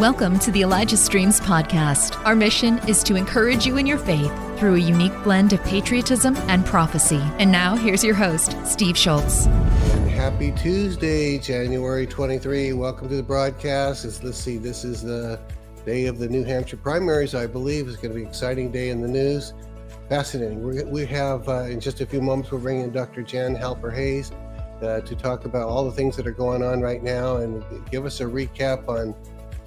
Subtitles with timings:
[0.00, 2.24] Welcome to the Elijah Streams podcast.
[2.24, 6.36] Our mission is to encourage you in your faith through a unique blend of patriotism
[6.48, 7.20] and prophecy.
[7.38, 9.44] And now, here's your host, Steve Shultz.
[10.08, 12.72] Happy Tuesday, January 23.
[12.72, 14.06] Welcome to the broadcast.
[14.06, 15.38] It's, let's see, this is the
[15.84, 17.86] day of the New Hampshire primaries, I believe.
[17.86, 19.52] It's going to be an exciting day in the news.
[20.08, 20.62] Fascinating.
[20.62, 23.20] We're, we have, uh, in just a few moments, we'll bring in Dr.
[23.20, 24.32] Jan Halper Hayes
[24.80, 28.06] uh, to talk about all the things that are going on right now and give
[28.06, 29.14] us a recap on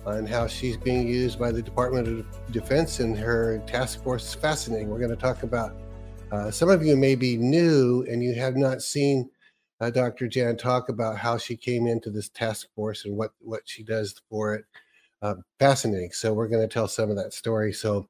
[0.05, 4.33] on how she's being used by the Department of Defense and her task force is
[4.35, 4.89] fascinating.
[4.89, 5.75] We're going to talk about
[6.31, 9.29] uh, some of you may be new and you have not seen
[9.79, 10.27] uh, Dr.
[10.27, 14.21] Jan talk about how she came into this task force and what what she does
[14.29, 14.65] for it.
[15.21, 16.11] Uh, fascinating.
[16.11, 17.71] So we're going to tell some of that story.
[17.71, 18.07] So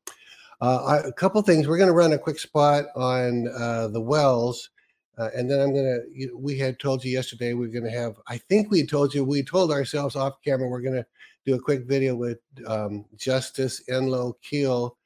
[0.61, 1.67] uh, I, a couple things.
[1.67, 4.69] We're going to run a quick spot on uh, the wells.
[5.17, 5.99] Uh, and then I'm gonna.
[6.11, 8.15] You we had told you yesterday we are gonna have.
[8.27, 9.23] I think we told you.
[9.23, 11.05] We told ourselves off camera we're gonna
[11.45, 14.97] do a quick video with um, Justice Enloe Keel,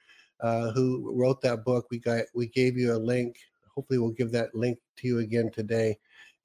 [0.42, 1.88] uh, who wrote that book.
[1.90, 3.38] We got we gave you a link.
[3.74, 5.98] Hopefully, we'll give that link to you again today.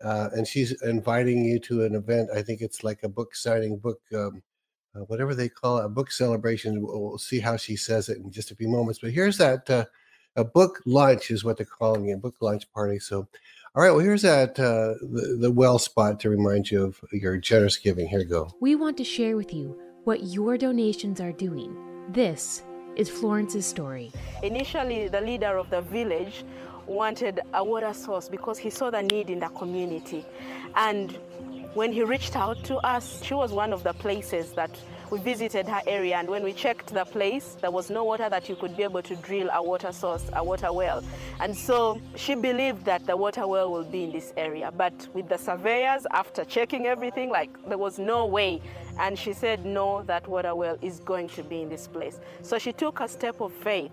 [0.03, 2.29] Uh, and she's inviting you to an event.
[2.35, 4.43] I think it's like a book signing, book, um,
[4.97, 6.83] uh, whatever they call it, a book celebration.
[6.83, 8.99] We'll, we'll, see how she says it in just a few moments.
[8.99, 9.85] But here's that uh,
[10.35, 12.99] a book lunch is what they're calling it, book lunch party.
[12.99, 13.29] So,
[13.75, 17.39] all right, well, here's that uh, the, the well spot to remind you of your
[17.39, 18.07] generous giving.
[18.07, 18.51] Here you go.
[18.61, 21.75] We want to share with you what your donations are doing.
[22.11, 22.65] This
[22.97, 24.13] is Florence's story.
[24.43, 26.45] Initially, the leader of the village
[26.87, 30.27] wanted a water source because he saw the need in the community.
[30.75, 31.19] And
[31.73, 34.79] when he reached out to us, she was one of the places that
[35.13, 38.49] we visited her area and when we checked the place, there was no water that
[38.49, 41.05] you could be able to drill a water source, a water well.
[41.39, 44.73] And so she believed that the water well will be in this area.
[44.75, 48.63] But with the surveyors, after checking everything, like there was no way.
[48.99, 52.19] And she said, no, that water well is going to be in this place.
[52.41, 53.93] So she took a step of faith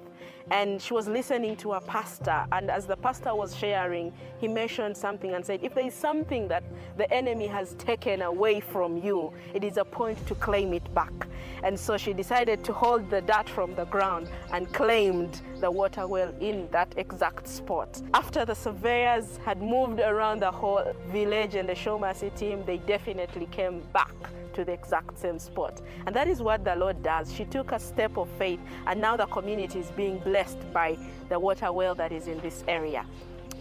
[0.52, 2.46] and she was listening to a pastor.
[2.52, 6.48] And as the pastor was sharing he mentioned something and said if there is something
[6.48, 6.64] that
[6.98, 11.28] the enemy has taken away from you it is a point to claim it back.
[11.64, 16.08] And so she decided to hold the dirt from the ground and claimed the water
[16.08, 18.02] well in that exact spot.
[18.14, 23.48] After the surveyors had moved around the whole village and the Shomasi team they definitely
[23.48, 24.16] came back
[24.54, 25.82] to the exact same spot.
[26.06, 27.34] And that is what the Lord does.
[27.34, 30.98] She took a step of faith, and now the community is being blessed by
[31.30, 33.06] the water well that is in this area.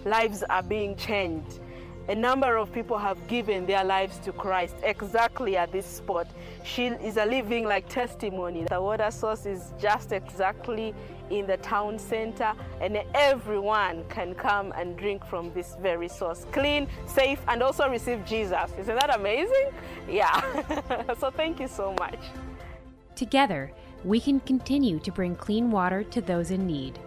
[0.05, 1.61] Lives are being changed.
[2.09, 6.27] A number of people have given their lives to Christ exactly at this spot.
[6.65, 8.65] She is a living like testimony.
[8.65, 10.95] The water source is just exactly
[11.29, 16.47] in the town center and everyone can come and drink from this very source.
[16.51, 18.73] Clean, safe, and also receive Jesus.
[18.79, 19.69] Isn't that amazing?
[20.09, 21.13] Yeah.
[21.21, 22.19] so thank you so much.
[23.17, 23.71] Together,
[24.03, 26.99] we can continue to bring clean water to those in need.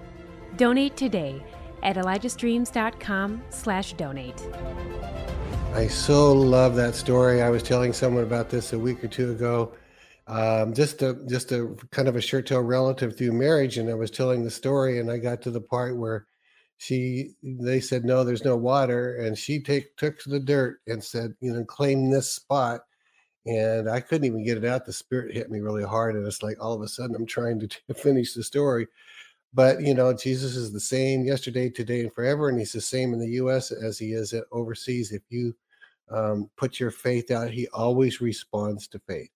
[0.57, 1.41] Donate today
[1.83, 4.41] at elijahstreams.com slash donate.
[5.73, 7.41] I so love that story.
[7.41, 9.73] I was telling someone about this a week or two ago
[10.31, 13.95] um, just a just a kind of a shirt tail relative through marriage, and I
[13.95, 16.25] was telling the story, and I got to the part where
[16.77, 21.33] she they said no, there's no water, and she take took the dirt and said,
[21.41, 22.81] you know, claim this spot,
[23.45, 24.85] and I couldn't even get it out.
[24.85, 27.59] The spirit hit me really hard, and it's like all of a sudden I'm trying
[27.59, 28.87] to finish the story.
[29.53, 33.13] But you know, Jesus is the same yesterday, today, and forever, and He's the same
[33.13, 33.71] in the U.S.
[33.71, 35.11] as He is overseas.
[35.11, 35.55] If you
[36.09, 39.29] um, put your faith out, He always responds to faith.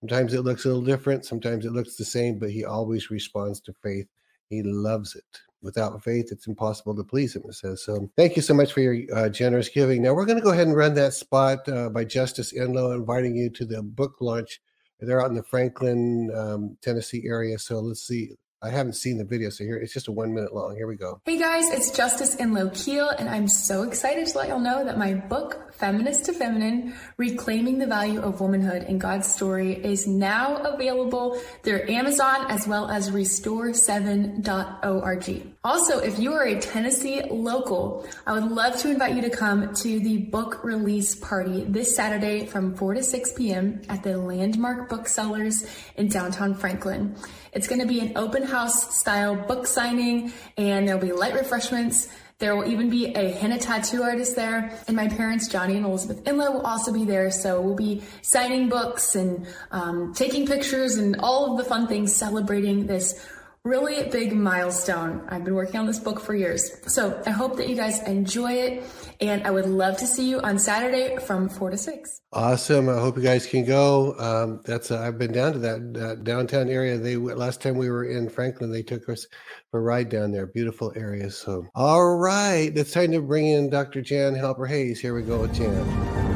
[0.00, 3.60] Sometimes it looks a little different, sometimes it looks the same, but he always responds
[3.62, 4.06] to faith.
[4.48, 5.24] He loves it.
[5.60, 7.82] Without faith, it's impossible to please him, it says.
[7.82, 10.02] So thank you so much for your uh, generous giving.
[10.02, 13.34] Now we're going to go ahead and run that spot uh, by Justice Enloe, inviting
[13.34, 14.60] you to the book launch.
[15.00, 17.58] They're out in the Franklin, um, Tennessee area.
[17.58, 18.30] So let's see.
[18.60, 20.74] I haven't seen the video, so here it's just a one minute long.
[20.74, 21.20] Here we go.
[21.24, 24.98] Hey guys, it's Justice Enloe Keel, and I'm so excited to let y'all know that
[24.98, 30.56] my book, Feminist to Feminine Reclaiming the Value of Womanhood in God's Story, is now
[30.56, 35.57] available through Amazon as well as restore7.org.
[35.68, 39.74] Also, if you are a Tennessee local, I would love to invite you to come
[39.74, 43.82] to the book release party this Saturday from 4 to 6 p.m.
[43.90, 45.66] at the Landmark Booksellers
[45.96, 47.14] in downtown Franklin.
[47.52, 52.08] It's going to be an open house style book signing and there'll be light refreshments.
[52.38, 56.22] There will even be a henna tattoo artist there, and my parents, Johnny and Elizabeth
[56.22, 57.32] Enloe, will also be there.
[57.32, 62.14] So we'll be signing books and um, taking pictures and all of the fun things
[62.14, 63.20] celebrating this
[63.68, 65.22] really big milestone.
[65.28, 66.72] I've been working on this book for years.
[66.92, 68.82] So I hope that you guys enjoy it.
[69.20, 72.20] And I would love to see you on Saturday from 4 to 6.
[72.32, 72.88] Awesome.
[72.88, 74.14] I hope you guys can go.
[74.18, 76.98] Um, that's uh, I've been down to that downtown area.
[76.98, 79.26] They last time we were in Franklin, they took us
[79.70, 80.46] for a ride down there.
[80.46, 81.30] Beautiful area.
[81.30, 84.02] So, all right, it's time to bring in Dr.
[84.02, 85.00] Jan Halper Hayes.
[85.00, 86.27] Here we go Jan.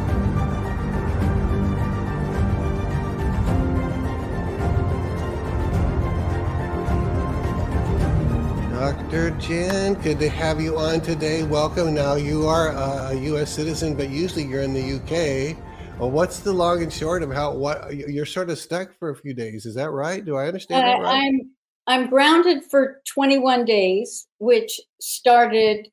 [9.13, 9.31] Dr.
[9.33, 11.43] Jan, good to have you on today.
[11.43, 11.93] Welcome.
[11.93, 13.53] Now, you are a U.S.
[13.53, 15.55] citizen, but usually you're in the U.K.
[15.99, 19.15] Well, what's the long and short of how what you're sort of stuck for a
[19.15, 19.67] few days?
[19.67, 20.25] Is that right?
[20.25, 21.27] Do I understand uh, that right?
[21.27, 21.51] I'm
[21.87, 25.89] I'm grounded for 21 days, which started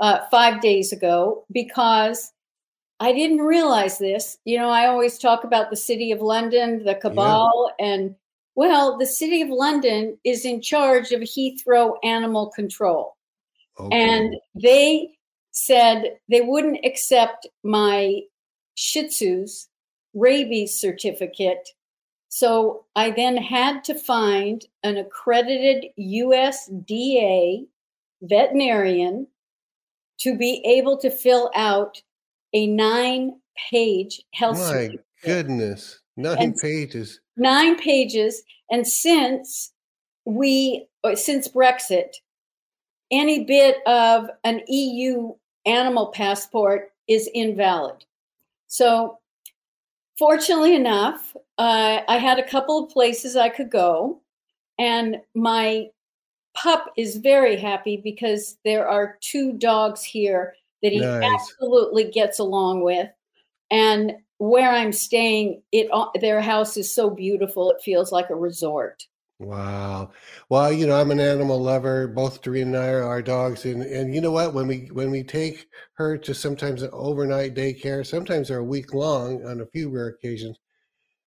[0.00, 2.32] uh, five days ago because
[3.00, 4.38] I didn't realize this.
[4.46, 7.84] You know, I always talk about the city of London, the cabal, yeah.
[7.84, 8.14] and
[8.54, 13.16] well, the City of London is in charge of Heathrow Animal Control.
[13.78, 13.96] Okay.
[13.96, 15.16] And they
[15.52, 18.20] said they wouldn't accept my
[18.74, 19.68] Shih Tzu's
[20.14, 21.68] rabies certificate.
[22.28, 27.66] So I then had to find an accredited USDA
[28.22, 29.26] veterinarian
[30.20, 32.00] to be able to fill out
[32.52, 33.32] a nine
[33.70, 34.90] page health My
[35.24, 38.42] goodness, nine and pages nine pages.
[38.70, 39.72] And since
[40.24, 42.14] we, uh, since Brexit,
[43.10, 45.34] any bit of an EU
[45.66, 48.04] animal passport is invalid.
[48.68, 49.18] So,
[50.18, 54.20] fortunately enough, uh, I had a couple of places I could go,
[54.78, 55.88] and my
[56.54, 61.22] pup is very happy because there are two dogs here that he nice.
[61.34, 63.08] absolutely gets along with.
[63.70, 65.88] And where I'm staying, it
[66.20, 69.06] their house is so beautiful it feels like a resort.
[69.38, 70.10] Wow.
[70.48, 72.08] Well, you know, I'm an animal lover.
[72.08, 74.52] Both Doreen and I are our dogs, and and you know what?
[74.52, 78.92] When we when we take her to sometimes an overnight daycare, sometimes they're a week
[78.94, 80.58] long on a few rare occasions,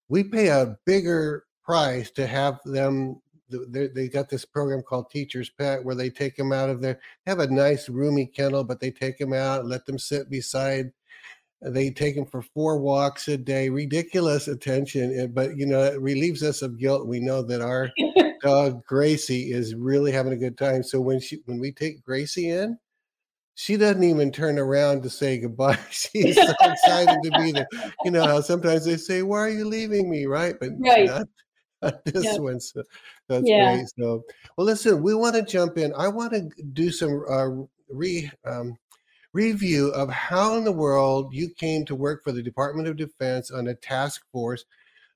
[0.09, 3.21] we pay a bigger price to have them.
[3.47, 6.99] They, got this program called Teacher's Pet, where they take them out of there.
[7.27, 10.91] Have a nice roomy kennel, but they take them out, let them sit beside
[11.61, 15.31] they take him for four walks a day, ridiculous attention.
[15.33, 17.07] But you know, it relieves us of guilt.
[17.07, 17.91] We know that our
[18.41, 20.83] dog Gracie is really having a good time.
[20.83, 22.77] So when she when we take Gracie in,
[23.55, 25.79] she doesn't even turn around to say goodbye.
[25.89, 27.67] She's so excited to be there.
[28.03, 31.05] You know how sometimes they say, "Why are you leaving me?" Right, but right.
[31.05, 31.27] Not,
[31.81, 32.37] not this yeah.
[32.37, 32.59] one.
[32.59, 32.83] So
[33.29, 33.75] that's yeah.
[33.75, 33.87] great.
[33.97, 34.23] So,
[34.57, 35.93] well, listen, we want to jump in.
[35.97, 38.77] I want to do some uh, re um,
[39.35, 43.51] review of how in the world you came to work for the Department of Defense
[43.51, 44.63] on a task force.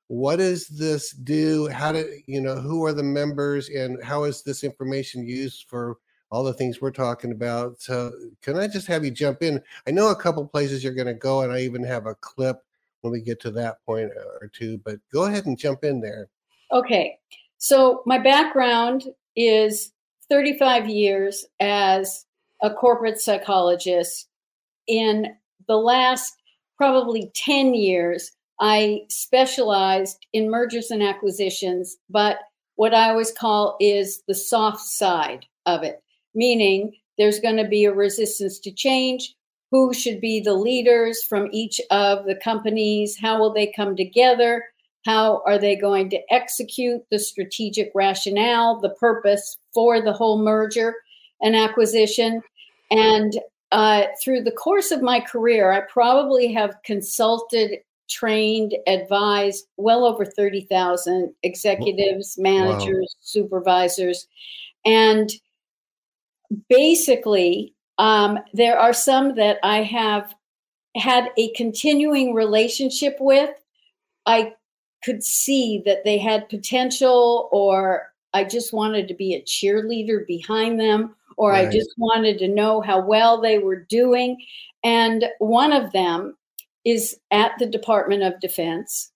[0.07, 1.69] What does this do?
[1.69, 5.99] How do you know who are the members and how is this information used for
[6.31, 7.81] all the things we're talking about?
[7.81, 8.11] So,
[8.41, 9.61] can I just have you jump in?
[9.87, 12.61] I know a couple places you're going to go, and I even have a clip
[13.01, 16.01] when we get to that point uh, or two, but go ahead and jump in
[16.01, 16.27] there.
[16.73, 17.17] Okay.
[17.57, 19.05] So, my background
[19.37, 19.93] is
[20.29, 22.25] 35 years as
[22.61, 24.27] a corporate psychologist.
[24.87, 25.35] In
[25.67, 26.33] the last
[26.77, 32.39] probably 10 years, I specialized in mergers and acquisitions, but
[32.75, 36.01] what I always call is the soft side of it,
[36.33, 39.35] meaning there's going to be a resistance to change.
[39.71, 43.17] Who should be the leaders from each of the companies?
[43.19, 44.63] How will they come together?
[45.05, 50.95] How are they going to execute the strategic rationale, the purpose for the whole merger
[51.41, 52.41] and acquisition?
[52.91, 53.33] And
[53.71, 57.79] uh, through the course of my career, I probably have consulted,
[58.09, 63.21] trained, advised well over 30,000 executives, managers, wow.
[63.21, 64.27] supervisors.
[64.85, 65.29] And
[66.67, 70.33] basically, um, there are some that I have
[70.95, 73.51] had a continuing relationship with.
[74.25, 74.53] I
[75.03, 80.79] could see that they had potential, or I just wanted to be a cheerleader behind
[80.79, 81.69] them or right.
[81.69, 84.37] I just wanted to know how well they were doing.
[84.83, 86.35] And one of them
[86.83, 89.11] is at the Department of Defense.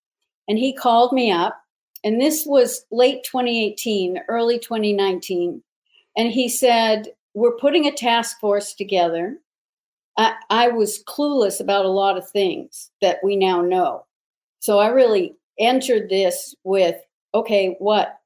[0.48, 1.62] And he called me up,
[2.04, 5.62] and this was late 2018, early 2019.
[6.16, 9.38] And he said, We're putting a task force together.
[10.18, 14.06] I, I was clueless about a lot of things that we now know.
[14.60, 16.96] So I really entered this with,
[17.34, 18.18] okay, what?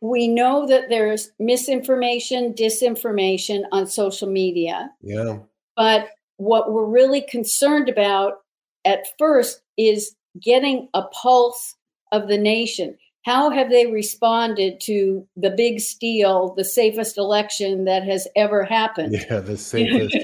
[0.00, 4.90] We know that there's misinformation, disinformation on social media.
[5.02, 5.38] Yeah.
[5.76, 8.38] But what we're really concerned about
[8.84, 11.76] at first is getting a pulse
[12.12, 12.96] of the nation.
[13.26, 19.12] how have they responded to the big steal, the safest election that has ever happened?
[19.12, 20.16] Yeah, the safest.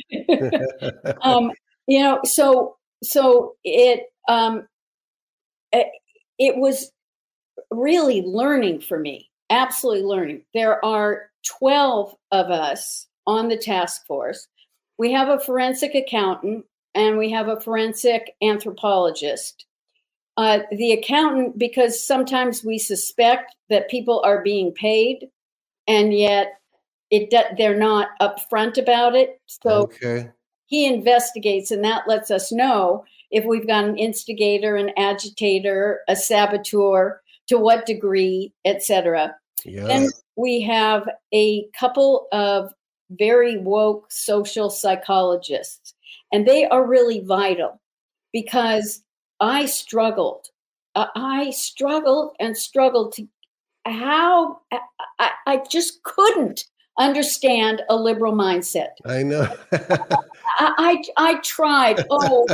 [1.23, 1.53] um,
[1.87, 4.67] you know, so so it um,
[5.73, 5.89] it,
[6.39, 6.91] it was
[7.71, 10.43] really learning for me, absolutely learning.
[10.55, 14.49] There are twelve of us on the task force.
[14.99, 19.67] We have a forensic accountant and we have a forensic anthropologist.
[20.39, 25.29] Uh, the accountant, because sometimes we suspect that people are being paid,
[25.87, 26.59] and yet
[27.11, 29.41] it they're not upfront about it.
[29.47, 30.31] So okay.
[30.67, 36.15] he investigates, and that lets us know if we've got an instigator, an agitator, a
[36.17, 39.35] saboteur, to what degree, etc.
[39.65, 39.87] Yeah.
[39.87, 42.73] Then we have a couple of
[43.11, 45.95] very woke social psychologists,
[46.33, 47.81] and they are really vital
[48.33, 49.03] because
[49.41, 50.49] I struggled.
[50.95, 53.29] Uh, I struggled and struggled to
[53.85, 54.61] how
[55.19, 56.65] I, I just couldn't
[56.99, 58.91] understand a liberal mindset.
[59.05, 59.55] I know.
[59.73, 60.23] I,
[60.59, 62.05] I, I tried.
[62.11, 62.47] Oh,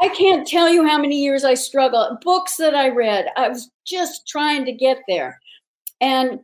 [0.00, 2.20] I can't tell you how many years I struggled.
[2.20, 3.26] Books that I read.
[3.36, 5.40] I was just trying to get there.
[6.00, 6.40] And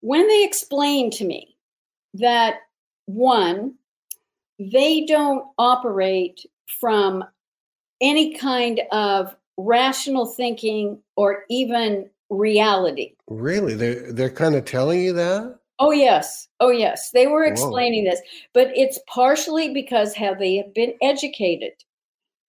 [0.00, 1.56] when they explained to me
[2.14, 2.56] that
[3.06, 3.74] one,
[4.58, 6.40] they don't operate
[6.80, 7.24] from
[8.00, 13.14] any kind of rational thinking or even reality.
[13.26, 13.74] Really?
[13.74, 15.58] They're they're kind of telling you that?
[15.78, 16.48] Oh yes.
[16.60, 17.10] Oh yes.
[17.12, 17.52] They were Whoa.
[17.52, 18.20] explaining this,
[18.52, 21.72] but it's partially because how they have been educated.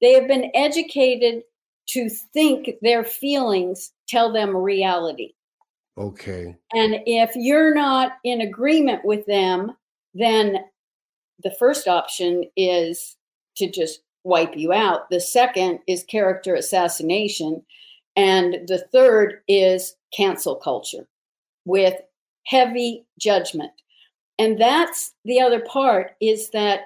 [0.02, 1.44] They have been educated
[1.90, 5.34] to think their feelings tell them reality.
[5.98, 6.56] Okay.
[6.74, 9.74] And if you're not in agreement with them,
[10.14, 10.60] then
[11.44, 13.18] the first option is
[13.58, 15.10] to just wipe you out.
[15.10, 17.64] The second is character assassination.
[18.16, 21.08] And the third is cancel culture
[21.66, 21.96] with
[22.46, 23.72] heavy judgment.
[24.38, 26.82] And that's the other part is that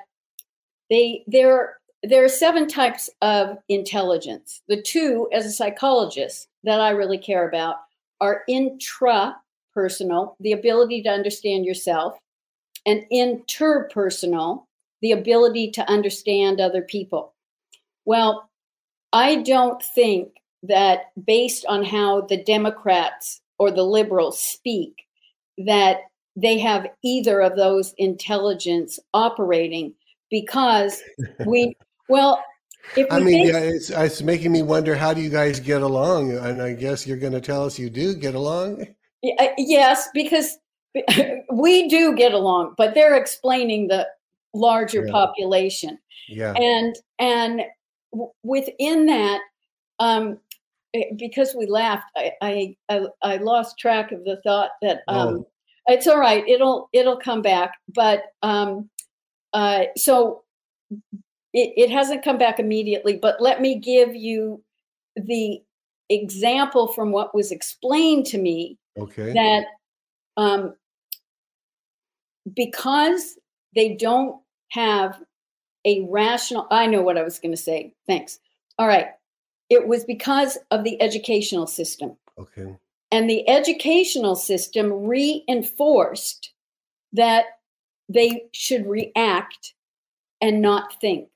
[0.89, 4.61] they there there are seven types of intelligence.
[4.67, 7.77] The two as a psychologist that I really care about
[8.19, 12.17] are intrapersonal, the ability to understand yourself,
[12.85, 14.65] and interpersonal,
[15.01, 17.33] the ability to understand other people.
[18.05, 18.49] Well,
[19.13, 20.29] I don't think
[20.63, 25.02] that based on how the Democrats or the liberals speak,
[25.59, 26.01] that
[26.35, 29.93] they have either of those intelligence operating
[30.29, 31.01] because
[31.45, 31.75] we,
[32.09, 32.43] well,
[32.97, 35.81] if we I mean, yeah, it's, it's making me wonder how do you guys get
[35.81, 36.31] along?
[36.31, 38.87] And I guess you're going to tell us you do get along.
[39.39, 40.57] Uh, Yes, because
[41.53, 44.07] we do get along, but they're explaining the
[44.53, 45.11] larger Yeah.
[45.11, 46.53] population, Yeah.
[46.53, 47.63] and and
[48.43, 49.41] within that,
[49.99, 50.39] um,
[51.17, 55.47] because we laughed, I, I I I lost track of the thought that um, Oh.
[55.87, 56.47] it's all right.
[56.47, 58.89] It'll it'll come back, but um,
[59.53, 60.43] uh, so
[61.53, 63.17] it, it hasn't come back immediately.
[63.17, 64.63] But let me give you
[65.15, 65.61] the
[66.09, 69.33] example from what was explained to me Okay.
[69.33, 69.65] that
[70.37, 70.73] um,
[72.55, 73.37] because
[73.75, 75.19] they don't have
[75.85, 78.39] a rational i know what i was going to say thanks
[78.77, 79.07] all right
[79.69, 82.17] it was because of the educational system.
[82.37, 82.75] Okay.
[83.11, 86.51] and the educational system reinforced
[87.11, 87.45] that
[88.09, 89.75] they should react
[90.41, 91.29] and not think.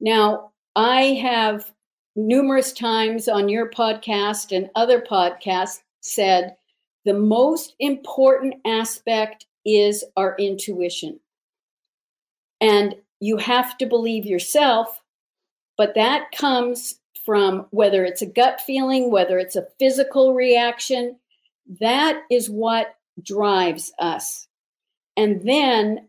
[0.00, 1.72] Now i have
[2.14, 6.56] numerous times on your podcast and other podcasts said
[7.04, 11.18] the most important aspect is our intuition.
[12.60, 15.00] And you have to believe yourself
[15.80, 21.16] but that comes from whether it's a gut feeling, whether it's a physical reaction.
[21.80, 24.48] That is what drives us.
[25.16, 26.08] And then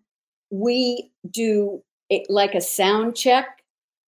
[0.50, 3.64] we do it like a sound check,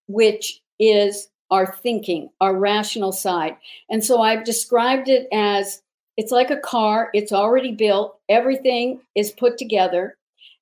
[0.08, 3.58] which is our thinking, our rational side.
[3.90, 5.82] And so I've described it as
[6.18, 10.18] it's like a car, it's already built, everything is put together,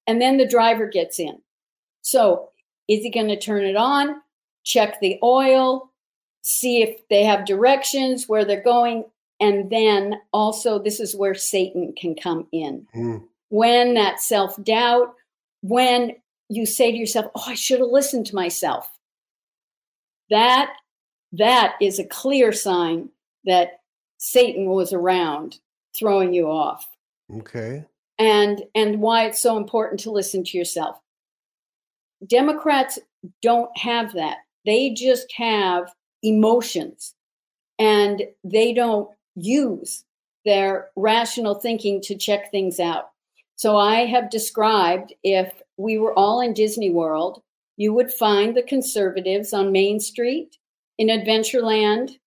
[0.08, 1.42] and then the driver gets in.
[2.02, 2.50] So
[2.88, 4.22] is he going to turn it on?
[4.64, 5.91] Check the oil,
[6.42, 9.06] see if they have directions where they're going.
[9.40, 12.88] And then also, this is where Satan can come in.
[12.94, 13.18] Hmm.
[13.50, 15.16] When that self doubt,
[15.62, 16.16] when
[16.50, 18.90] you say to yourself, Oh, I should have listened to myself.
[20.30, 20.74] That
[21.34, 23.10] that is a clear sign
[23.46, 23.80] that
[24.18, 25.60] Satan was around
[25.98, 26.88] throwing you off.
[27.38, 27.86] Okay.
[28.20, 31.00] And and why it's so important to listen to yourself.
[32.28, 33.00] Democrats
[33.42, 34.38] don't have that.
[34.66, 35.92] They just have
[36.24, 37.14] emotions
[37.80, 40.06] and they don't use
[40.46, 43.10] their rational thinking to check things out.
[43.56, 47.42] So I have described if we were all in Disney World,
[47.78, 50.58] you would find the conservatives on Main Street,
[50.98, 52.18] in Adventureland,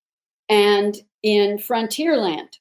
[0.49, 2.59] and in Frontierland.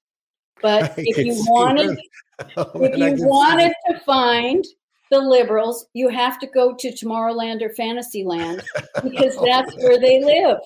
[0.62, 2.00] But if you wanted,
[2.58, 4.66] oh, if you wanted to find
[5.14, 8.64] the liberals, you have to go to Tomorrowland or Fantasyland
[9.04, 10.58] because that's where they live.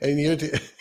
[0.00, 0.38] And you,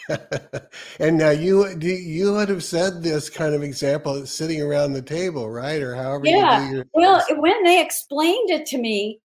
[1.00, 5.50] and now you you would have said this kind of example sitting around the table,
[5.50, 6.28] right, or however.
[6.28, 6.72] Yeah.
[6.72, 9.20] Your- well, when they explained it to me,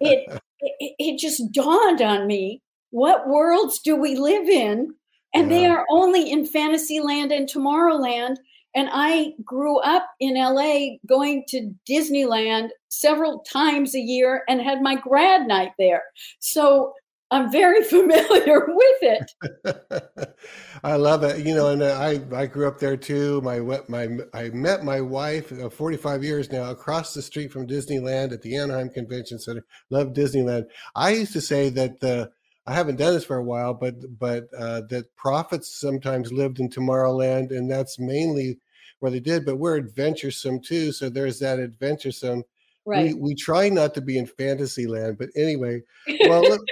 [0.00, 4.94] it, it it just dawned on me: what worlds do we live in?
[5.34, 5.58] And yeah.
[5.58, 8.36] they are only in Fantasyland and Tomorrowland
[8.74, 14.82] and I grew up in LA going to Disneyland several times a year and had
[14.82, 16.02] my grad night there.
[16.40, 16.92] So
[17.30, 20.36] I'm very familiar with it.
[20.84, 21.44] I love it.
[21.44, 23.40] You know, and I I grew up there too.
[23.40, 28.32] My my I met my wife uh, 45 years now across the street from Disneyland
[28.32, 29.64] at the Anaheim Convention Center.
[29.90, 30.64] Love Disneyland.
[30.94, 32.30] I used to say that the
[32.66, 36.68] I haven't done this for a while, but but uh, that prophets sometimes lived in
[36.68, 38.58] Tomorrowland, and that's mainly
[39.00, 40.90] where they did, but we're adventuresome too.
[40.90, 42.42] So there's that adventuresome.
[42.86, 43.14] Right.
[43.14, 45.82] We, we try not to be in fantasy land, but anyway,
[46.26, 46.62] well, look,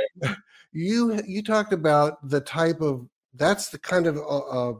[0.73, 4.75] you you talked about the type of that's the kind of uh, uh,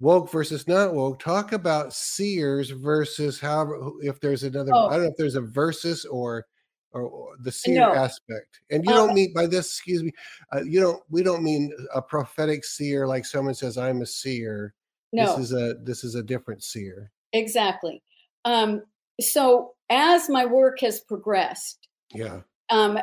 [0.00, 1.18] woke versus not woke.
[1.20, 4.72] Talk about seers versus however if there's another.
[4.74, 4.88] Oh.
[4.88, 6.46] I don't know if there's a versus or
[6.94, 7.92] or, or the seer no.
[7.92, 8.60] aspect.
[8.70, 10.12] And you don't uh, mean by this, excuse me,
[10.54, 11.02] uh, you don't.
[11.10, 14.74] We don't mean a prophetic seer like someone says I'm a seer.
[15.12, 15.36] No.
[15.36, 17.10] This is a this is a different seer.
[17.32, 18.02] Exactly.
[18.44, 18.82] Um,
[19.20, 22.40] so as my work has progressed, yeah.
[22.70, 22.98] Um,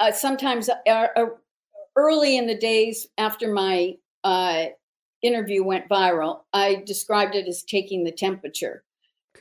[0.00, 1.26] uh, sometimes uh, uh,
[1.96, 4.66] early in the days after my uh,
[5.22, 8.84] interview went viral, I described it as taking the temperature.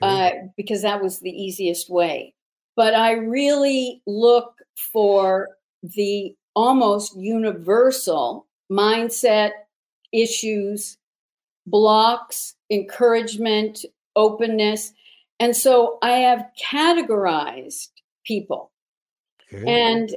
[0.01, 2.34] Uh, because that was the easiest way.
[2.82, 5.50] But I really look for
[5.84, 9.52] the almost universal mindset
[10.12, 10.98] issues
[11.68, 14.94] blocks, encouragement, openness.
[15.40, 17.90] And so I have categorized
[18.25, 18.72] people.
[19.53, 19.64] Okay.
[19.68, 20.16] And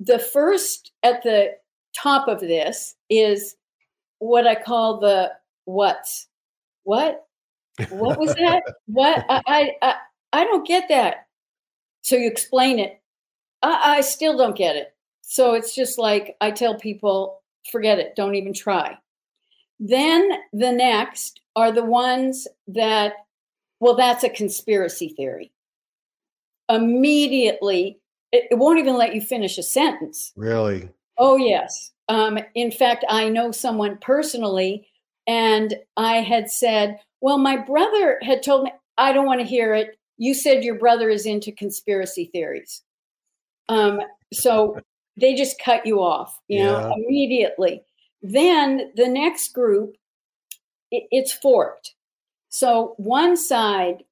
[0.00, 1.52] the first at the
[1.96, 3.54] top of this is
[4.18, 5.30] what I call the
[5.64, 6.26] what's.
[6.82, 7.24] What?
[7.88, 8.64] What was that?
[8.86, 9.24] what?
[9.28, 9.94] I, I
[10.32, 11.28] I don't get that.
[12.10, 13.00] So you explain it.
[13.62, 14.96] I, I still don't get it.
[15.20, 18.16] So it's just like I tell people, forget it.
[18.16, 18.98] Don't even try.
[19.78, 23.12] Then the next are the ones that,
[23.78, 25.52] well, that's a conspiracy theory.
[26.68, 28.00] Immediately,
[28.32, 30.32] it, it won't even let you finish a sentence.
[30.34, 30.88] Really?
[31.16, 31.92] Oh, yes.
[32.08, 34.88] Um, in fact, I know someone personally,
[35.28, 39.74] and I had said, Well, my brother had told me, I don't want to hear
[39.74, 39.99] it.
[40.20, 42.82] You said your brother is into conspiracy theories.
[43.70, 44.02] Um,
[44.34, 44.78] so
[45.16, 46.64] they just cut you off, you yeah.
[46.66, 47.82] know, immediately.
[48.20, 49.96] Then the next group,
[50.90, 51.94] it, it's forked.
[52.50, 54.04] So one side,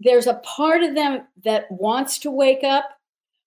[0.00, 2.84] there's a part of them that wants to wake up,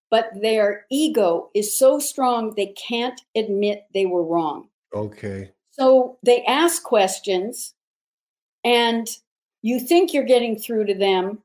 [0.10, 4.70] but their ego is so strong they can't admit they were wrong.
[4.94, 5.52] Okay.
[5.72, 7.74] So they ask questions
[8.64, 9.10] and
[9.62, 11.40] you think you're getting through to them,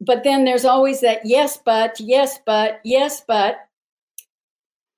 [0.00, 3.56] but then there's always that yes, but, yes, but, yes, but.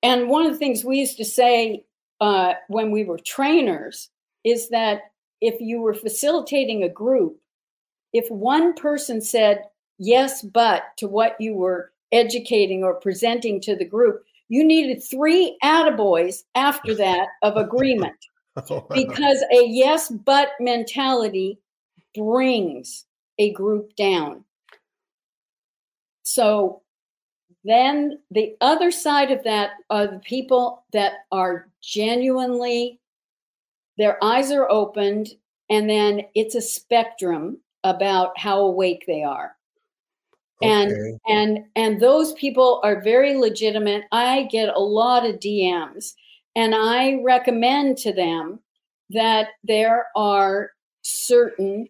[0.03, 1.85] And one of the things we used to say
[2.21, 4.11] uh, when we were trainers
[4.45, 7.38] is that if you were facilitating a group,
[8.12, 9.64] if one person said
[9.99, 15.59] yes, but to what you were educating or presenting to the group, you needed three
[15.62, 18.16] attaboys after that of agreement.
[18.71, 21.59] oh, because a yes, but mentality
[22.16, 23.05] brings
[23.38, 24.44] a group down.
[26.22, 26.83] So
[27.64, 33.00] then the other side of that are the people that are genuinely,
[33.98, 35.29] their eyes are opened,
[35.68, 39.57] and then it's a spectrum about how awake they are.
[40.62, 40.72] Okay.
[40.72, 44.05] And and and those people are very legitimate.
[44.11, 46.14] I get a lot of DMs
[46.57, 48.61] and I recommend to them
[49.11, 50.70] that there are
[51.02, 51.88] certain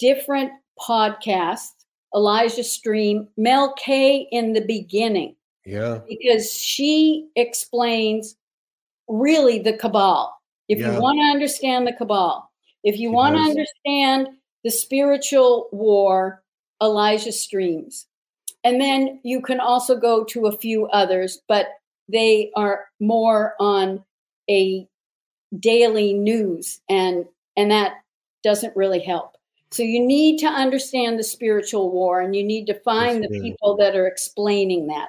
[0.00, 1.80] different podcasts
[2.14, 5.36] Elijah Stream, Mel K in the beginning.
[5.64, 6.00] Yeah.
[6.08, 8.36] Because she explains
[9.08, 10.36] really the cabal.
[10.68, 10.94] If yeah.
[10.94, 12.50] you want to understand the cabal,
[12.84, 14.28] if you want to understand
[14.64, 16.42] the spiritual war,
[16.82, 18.06] Elijah Streams.
[18.64, 21.68] And then you can also go to a few others, but
[22.08, 24.04] they are more on
[24.48, 24.86] a
[25.58, 27.24] daily news and
[27.56, 27.94] and that
[28.42, 29.36] doesn't really help.
[29.72, 33.38] So you need to understand the spiritual war and you need to find That's the
[33.38, 33.44] good.
[33.44, 35.08] people that are explaining that.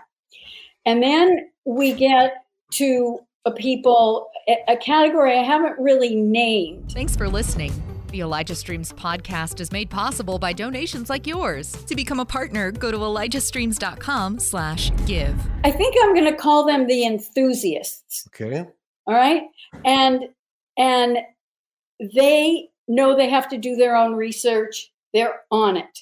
[0.85, 2.43] And then we get
[2.73, 6.91] to a people, a- a category I haven't really named.
[6.91, 7.71] Thanks for listening.
[8.11, 11.71] The Elijah Streams podcast is made possible by donations like yours.
[11.85, 15.33] To become a partner, go to elijahstreams.com slash give.
[15.63, 18.27] I think I'm going to call them the enthusiasts.
[18.27, 18.65] Okay.
[19.07, 19.43] all right
[19.85, 20.25] and
[20.77, 21.17] and
[22.13, 25.99] they know they have to do their own research they're on it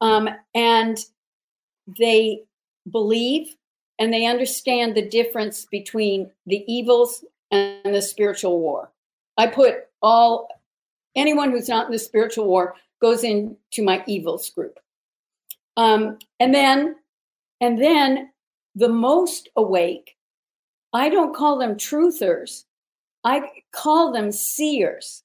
[0.00, 0.98] um, and
[1.98, 2.42] they
[2.90, 3.54] believe
[3.98, 8.90] and they understand the difference between the evils and the spiritual war
[9.38, 10.48] i put all
[11.16, 14.78] anyone who's not in the spiritual war goes into my evils group
[15.76, 16.96] um, and then
[17.60, 18.30] and then
[18.74, 20.14] the most awake
[20.94, 22.64] I don't call them truthers.
[23.24, 25.23] I call them seers.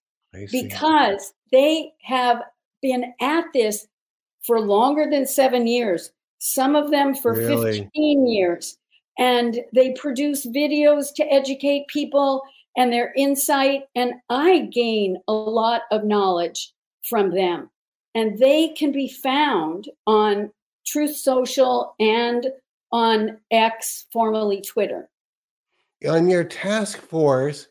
[0.52, 2.42] Because they have
[2.82, 3.88] been at this
[4.42, 7.82] for longer than seven years, some of them for Really?
[7.82, 8.78] 15 years.
[9.18, 12.42] And they produce videos to educate people
[12.78, 13.84] and their insight.
[13.96, 17.70] And I gain a lot of knowledge from them.
[18.16, 20.52] And they can be found on
[20.88, 22.48] Truth Social and
[22.92, 25.10] on X, formerly Twitter.
[26.08, 27.68] on your task force,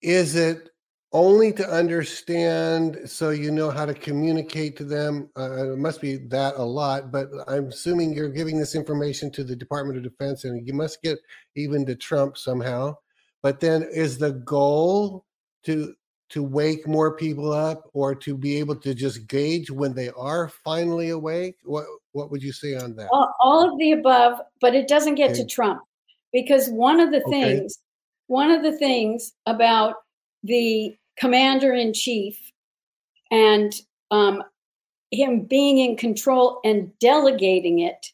[0.00, 0.70] is it
[1.14, 5.30] only to understand so you know how to communicate to them?
[5.38, 9.44] Uh, it must be that a lot, but I'm assuming you're giving this information to
[9.44, 11.18] the Department of Defense and you must get
[11.54, 12.96] even to Trump somehow.
[13.42, 15.24] But then is the goal
[15.64, 15.94] to
[16.30, 20.48] to wake more people up or to be able to just gauge when they are
[20.48, 21.56] finally awake?
[21.62, 23.10] What what would you say on that?
[23.12, 25.80] all, all of the above, but it doesn't get to Trump
[26.32, 27.30] because one of the Okay.
[27.30, 27.78] things,
[28.26, 29.94] one of the things about
[30.42, 32.52] the commander in chief
[33.30, 33.72] and
[34.10, 34.42] um,
[35.10, 38.06] him being in control and delegating it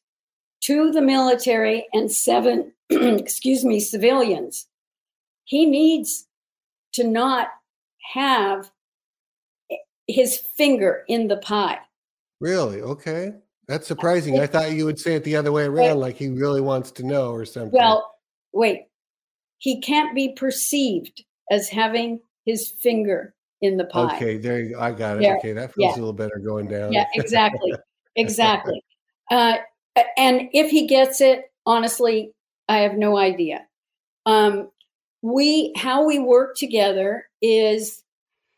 [0.62, 4.66] to the military and seven, excuse me, civilians,
[5.44, 6.26] he needs
[6.92, 7.48] to not
[8.12, 8.70] have
[10.06, 11.78] his finger in the pie.
[12.40, 12.80] Really?
[12.80, 13.34] Okay.
[13.68, 14.40] That's surprising.
[14.40, 17.06] I thought you would say it the other way around, like he really wants to
[17.06, 17.70] know or something.
[17.70, 18.12] Well,
[18.52, 18.86] wait.
[19.58, 24.14] He can't be perceived as having his finger in the pie.
[24.16, 24.80] okay, there you go.
[24.80, 25.36] I got it.
[25.38, 25.94] Okay, that feels yeah.
[25.94, 26.92] a little better going down.
[26.92, 27.72] Yeah, exactly.
[28.16, 28.82] exactly.
[29.30, 29.58] Uh,
[30.16, 32.32] and if he gets it, honestly,
[32.68, 33.66] I have no idea.
[34.26, 34.70] Um,
[35.22, 38.02] we how we work together is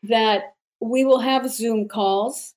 [0.03, 2.53] that we will have Zoom calls.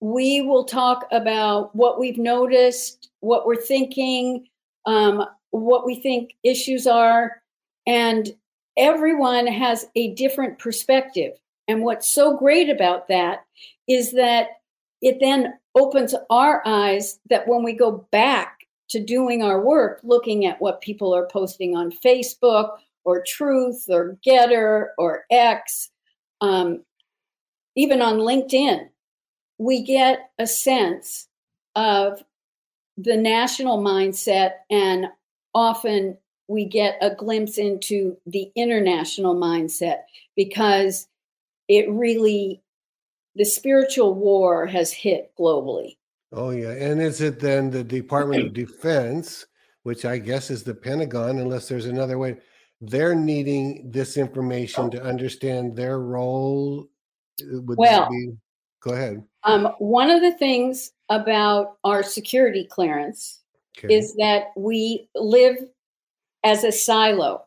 [0.00, 4.46] We will talk about what we've noticed, what we're thinking,
[4.86, 7.42] um, what we think issues are,
[7.86, 8.32] and
[8.80, 11.34] everyone has a different perspective.
[11.68, 13.44] And what's so great about that
[13.86, 14.48] is that
[15.02, 20.46] it then opens our eyes that when we go back to doing our work, looking
[20.46, 25.90] at what people are posting on Facebook or Truth or Gettr or X,
[26.40, 26.82] um,
[27.76, 28.88] even on LinkedIn,
[29.58, 31.28] we get a sense
[31.76, 32.24] of
[32.96, 35.06] the national mindset and
[35.54, 36.16] often
[36.50, 40.00] we get a glimpse into the international mindset
[40.34, 41.06] because
[41.68, 42.60] it really
[43.36, 45.96] the spiritual war has hit globally
[46.32, 46.70] Oh yeah.
[46.70, 49.46] And is it then the Department of Defense,
[49.82, 52.36] which I guess is the Pentagon, unless there's another way,
[52.80, 56.86] they're needing this information to understand their role?
[57.40, 58.32] Would Well- be
[58.80, 59.24] go ahead.
[59.42, 63.40] um, one of the things about our security clearance
[63.76, 63.92] Okay.
[63.92, 65.56] is that we live
[66.44, 67.44] as a silo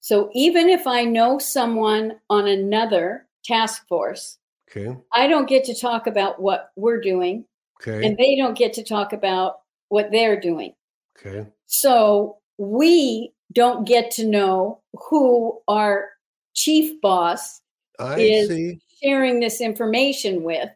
[0.00, 4.38] so even if i know someone on another task force
[4.70, 4.96] okay.
[5.12, 7.44] i don't get to talk about what we're doing
[7.82, 8.06] Okay.
[8.06, 9.56] and they don't get to talk about
[9.88, 10.74] what they're doing
[11.18, 11.46] Okay.
[11.66, 16.08] So we don't get to know who our
[16.54, 17.60] chief boss
[18.00, 18.80] I is- see.
[19.02, 20.68] sharing this information with,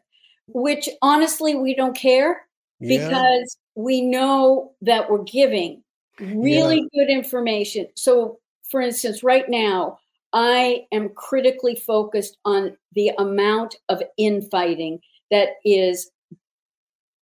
[0.47, 2.47] which honestly we don't care
[2.79, 3.07] Yeah.
[3.09, 5.83] because we know that we're giving
[6.19, 7.87] really good information.
[7.95, 9.99] So, for instance, right now,
[10.33, 14.99] I am critically focused on the amount of infighting
[15.31, 16.11] that is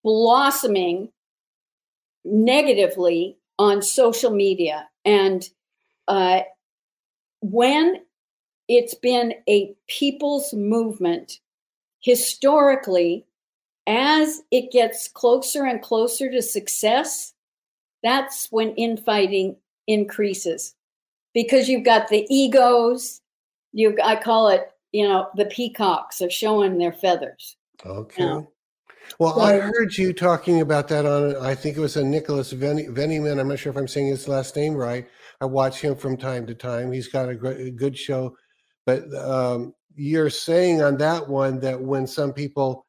[0.03, 1.09] blossoming
[2.25, 4.87] negatively on social media.
[5.05, 5.47] And
[6.07, 6.41] uh,
[7.41, 8.01] when
[8.67, 11.39] it's been a people's movement,
[12.01, 13.25] historically,
[13.87, 17.33] as it gets closer and closer to success,
[18.07, 20.73] that's when infighting increases
[21.33, 23.21] because you've got the egos.
[23.73, 27.57] You, I call it you know, the peacocks are showing their feathers.
[27.85, 28.23] Okay.
[28.23, 28.49] No.
[29.19, 32.51] Well, so, I heard you talking about that on, I think it was a Nicholas
[32.51, 33.39] Veniamin.
[33.39, 35.07] I'm not sure if I'm saying his last name right.
[35.39, 36.91] I watch him from time to time.
[36.91, 38.35] He's got a, great, a good show.
[38.87, 42.86] But um, you're saying on that one that when some people,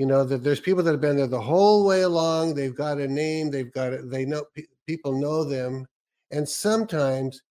[0.00, 2.96] you know, that there's people that have been there the whole way along, they've got
[2.96, 4.46] a name, they've got it, they know,
[4.86, 5.86] people know them.
[6.30, 7.42] And sometimes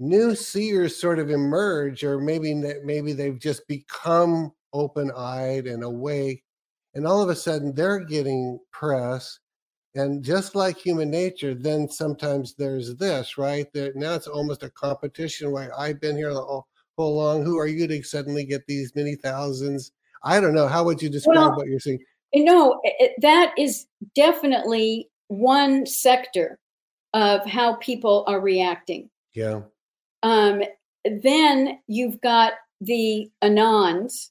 [0.00, 6.42] new seers sort of emerge, or maybe maybe they've just become open-eyed and awake,
[6.94, 9.38] and all of a sudden they're getting press.
[9.94, 13.72] And just like human nature, then sometimes there's this, right?
[13.74, 16.66] That now it's almost a competition where I've been here the whole,
[16.98, 17.44] whole long.
[17.44, 19.92] Who are you to suddenly get these many thousands?
[20.24, 20.68] I don't know.
[20.68, 21.98] How would you describe well, what you're seeing?
[22.34, 22.80] No,
[23.18, 26.58] that is definitely one sector
[27.14, 29.10] of how people are reacting.
[29.34, 29.62] Yeah.
[30.22, 30.62] Um,
[31.04, 34.30] then you've got the anons,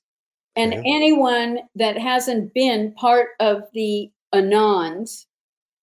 [0.55, 0.81] and yeah.
[0.85, 5.25] anyone that hasn't been part of the anons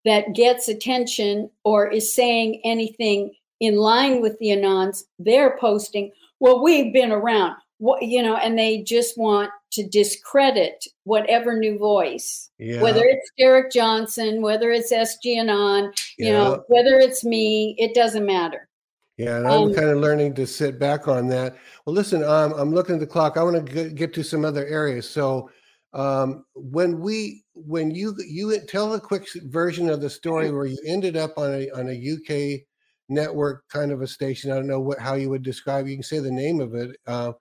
[0.04, 6.62] that gets attention or is saying anything in line with the anons, they're posting, well,
[6.62, 12.50] we've been around, what, you know, and they just want to discredit whatever new voice,
[12.58, 12.80] yeah.
[12.80, 16.32] whether it's Derek Johnson, whether it's SG Anon, you yeah.
[16.32, 18.68] know, whether it's me, it doesn't matter.
[19.16, 21.56] Yeah, and I'm um, kind of learning to sit back on that.
[21.84, 23.36] Well, listen, um, I'm looking at the clock.
[23.36, 25.10] I want to get to some other areas.
[25.10, 25.50] So,
[25.92, 30.78] um, when we, when you, you tell a quick version of the story where you
[30.86, 32.60] ended up on a on a UK
[33.08, 34.52] network kind of a station.
[34.52, 35.88] I don't know what how you would describe.
[35.88, 36.96] You can say the name of it.
[37.06, 37.32] Uh,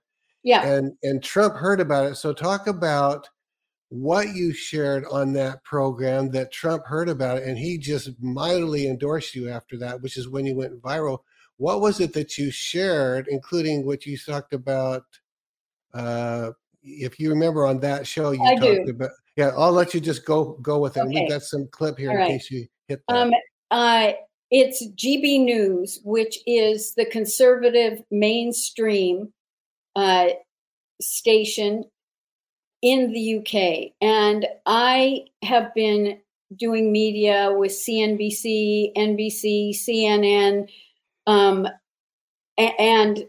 [0.48, 0.66] yeah.
[0.66, 2.16] And and Trump heard about it.
[2.16, 3.28] So talk about
[3.90, 8.88] what you shared on that program that Trump heard about it, and he just mightily
[8.88, 11.20] endorsed you after that, which is when you went viral
[11.58, 15.02] what was it that you shared, including what you talked about?
[15.92, 18.92] Uh, if you remember on that show, you I talked do.
[18.92, 19.10] about.
[19.36, 21.00] Yeah, I'll let you just go go with it.
[21.00, 21.20] Okay.
[21.20, 22.30] We've got some clip here All in right.
[22.30, 23.16] case you hit that.
[23.16, 23.32] Um,
[23.70, 24.12] uh,
[24.50, 29.32] it's GB News, which is the conservative mainstream
[29.98, 30.28] uh,
[31.00, 31.82] station
[32.82, 36.20] in the UK, and I have been
[36.56, 40.68] doing media with CNBC, NBC, CNN
[41.26, 41.66] um,
[42.56, 43.26] and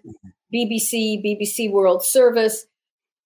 [0.54, 2.68] BBC, BBC World Service,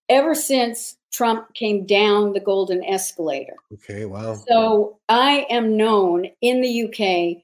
[0.08, 3.56] ever since Trump came down the golden escalator.
[3.74, 4.36] Okay, wow.
[4.48, 7.44] So I am known in the UK,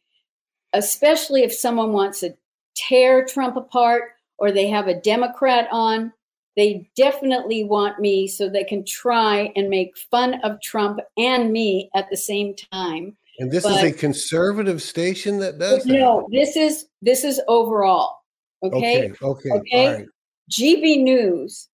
[0.72, 2.38] especially if someone wants to
[2.78, 6.12] tear Trump apart or they have a Democrat on,
[6.56, 11.90] they definitely want me so they can try and make fun of Trump and me
[11.96, 13.16] at the same time.
[13.40, 18.18] And this but, is a conservative station that does no, this is this is overall.
[18.62, 19.14] Okay.
[19.22, 19.50] Okay.
[19.52, 20.06] Okay.
[20.52, 21.70] GB News.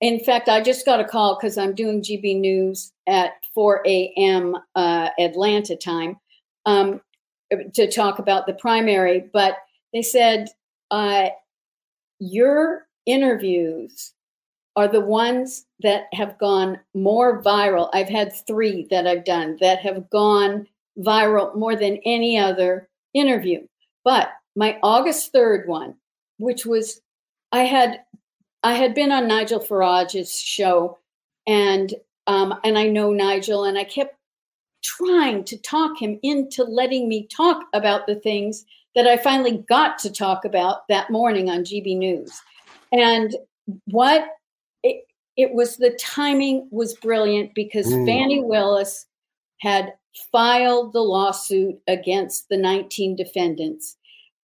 [0.00, 4.56] In fact, I just got a call because I'm doing GB News at 4 a.m.
[4.74, 6.16] Uh, Atlanta time
[6.64, 7.00] um,
[7.74, 9.28] to talk about the primary.
[9.32, 9.56] But
[9.92, 10.48] they said
[10.90, 11.28] uh,
[12.18, 14.12] your interviews
[14.76, 17.88] are the ones that have gone more viral.
[17.92, 20.66] I've had three that I've done that have gone
[20.98, 23.66] viral more than any other interview.
[24.04, 25.94] But my August 3rd one,
[26.38, 27.00] which was
[27.52, 28.02] I had
[28.62, 30.98] I had been on Nigel Farage's show
[31.46, 31.94] and
[32.26, 34.16] um, and I know Nigel and I kept
[34.82, 38.64] trying to talk him into letting me talk about the things
[38.96, 42.42] that I finally got to talk about that morning on GB News.
[42.92, 43.36] And
[43.84, 44.26] what
[44.82, 45.04] it,
[45.36, 48.06] it was the timing was brilliant because mm.
[48.06, 49.06] Fani Willis
[49.60, 49.92] had
[50.32, 53.96] filed the lawsuit against the 19 defendants.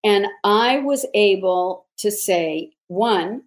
[0.04, 3.42] And I was able to say, one,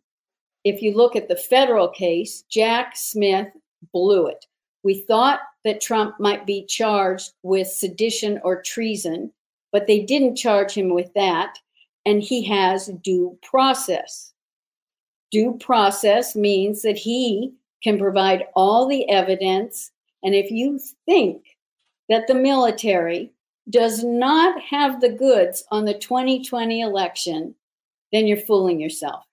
[0.63, 3.47] if you look at the federal case, Jack Smith
[3.93, 4.45] blew it.
[4.83, 9.31] We thought that Trump might be charged with sedition or treason,
[9.75, 11.59] but they didn't charge him with that.
[12.05, 14.31] And he has due process.
[15.31, 17.51] Due process means that he
[17.83, 19.91] can provide all the evidence.
[20.23, 21.43] And if you think
[22.07, 23.33] that the military
[23.69, 27.53] does not have the goods on the 2020 election,
[28.13, 29.25] then you're fooling yourself.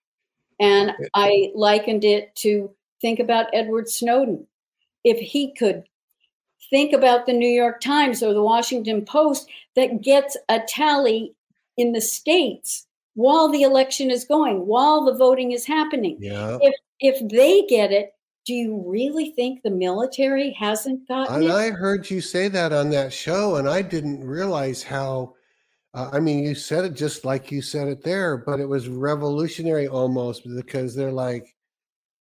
[0.58, 2.68] And I likened it to
[3.00, 4.44] think about Edward Snowden.
[5.04, 5.84] If he could
[6.70, 11.34] think about the New York Times or the Washington Post that gets a tally
[11.76, 16.16] in the states while the election is going, while the voting is happening.
[16.20, 16.58] Yeah.
[16.60, 21.50] If if they get it, do you really think the military hasn't gotten and it?
[21.50, 25.34] I heard you say that on that show, and I didn't realize how.
[25.94, 28.88] Uh, I mean, you said it just like you said it there, but it was
[28.88, 31.54] revolutionary almost because they're like,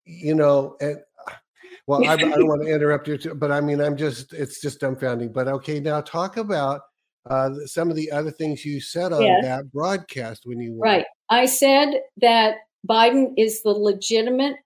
[0.04, 0.98] you know, and
[1.90, 4.60] well, I, I don't want to interrupt you, too, but I mean, I'm just, it's
[4.60, 5.32] just dumbfounding.
[5.32, 6.82] But okay, now talk about
[7.28, 9.42] uh, some of the other things you said on Yes.
[9.42, 11.04] that broadcast when you were Right.
[11.28, 14.56] I said that Biden is the legitimate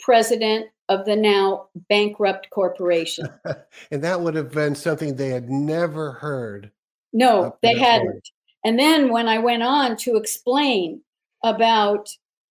[0.00, 3.28] president of the now bankrupt corporation.
[3.92, 6.72] and that would have been something they had never heard.
[7.12, 8.10] No, they hadn't.
[8.10, 8.28] point.
[8.64, 11.02] And then when I went on to explain
[11.44, 12.08] about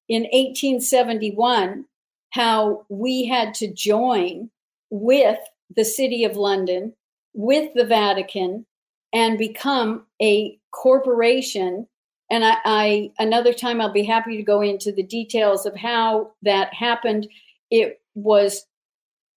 [0.08, 1.86] in 1871
[2.34, 4.50] how we had to join
[4.90, 5.38] with
[5.76, 6.92] the City of London,
[7.34, 8.66] with the Vatican,
[9.14, 11.88] and become a corporation.
[12.32, 16.32] And I, I another time I'll be happy to go into the details of how
[16.42, 17.28] that happened.
[17.70, 18.66] It was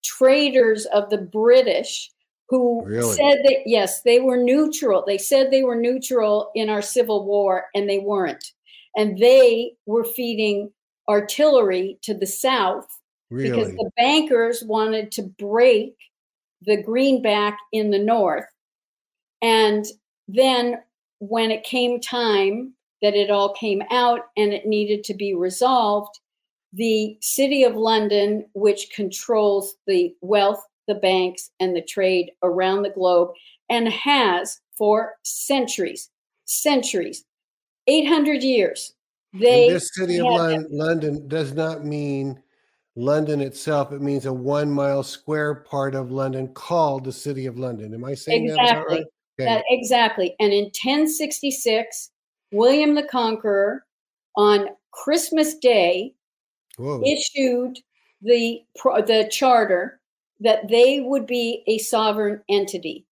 [0.02, 2.10] traders of the British
[2.48, 3.14] who Really?
[3.14, 5.04] said that yes, they were neutral.
[5.06, 8.52] They said they were neutral in our civil war, and they weren't.
[8.96, 10.70] And they were feeding
[11.08, 12.86] artillery to the south
[13.30, 15.96] because the bankers wanted to break
[16.62, 18.46] the greenback in the north.
[19.42, 19.84] And
[20.28, 20.76] then
[21.18, 26.18] when it came time that it all came out and it needed to be resolved,
[26.72, 32.90] the City of London, which controls the wealth, the banks, and the trade around the
[32.90, 33.30] globe,
[33.68, 36.10] and has for centuries,
[36.44, 37.24] centuries,
[37.86, 38.94] 800 years,
[39.38, 42.42] they and this city of had- Lon- London does not mean
[42.96, 43.92] London itself.
[43.92, 47.92] It means a one mile square part of London called the city of London.
[47.94, 48.96] Am I saying that Exactly.
[48.96, 49.04] right?
[49.38, 49.44] Okay.
[49.44, 50.34] That exactly.
[50.40, 52.10] And in 1066,
[52.52, 53.84] William the Conqueror
[54.34, 56.14] on Christmas Day
[56.78, 57.02] Whoa.
[57.04, 57.78] issued
[58.22, 60.00] the the charter
[60.40, 63.06] that they would be a sovereign entity.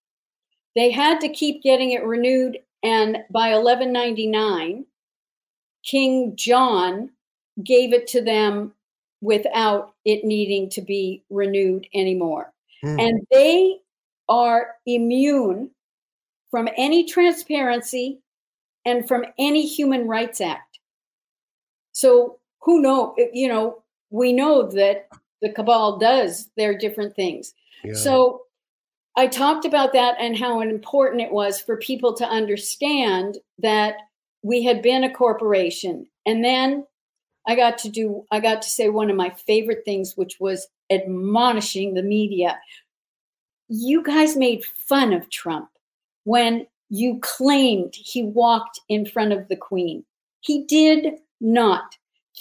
[0.75, 4.85] They had to keep getting it renewed and by 1199
[5.85, 7.11] King John
[7.63, 8.73] gave it to them
[9.21, 12.53] without it needing to be renewed anymore.
[12.83, 13.01] Hmm.
[13.01, 13.79] And they
[14.29, 15.71] are immune
[16.51, 18.21] from any transparency
[18.85, 20.79] and from any human rights act.
[21.93, 25.09] So who know, you know, we know that
[25.43, 27.55] the cabal does their different things.
[27.83, 27.95] Yeah.
[27.95, 28.43] So
[29.17, 33.97] I talked about that and how important it was for people to understand that
[34.45, 36.07] we had been a corporation.
[36.27, 36.87] And then
[37.49, 40.69] I got to do, I got to say one of my favorite things, which was
[40.91, 42.61] admonishing the media.
[43.69, 45.71] You guys made fun of Trump
[46.25, 50.05] when you claimed he walked in front of the Queen.
[50.41, 51.97] He did not.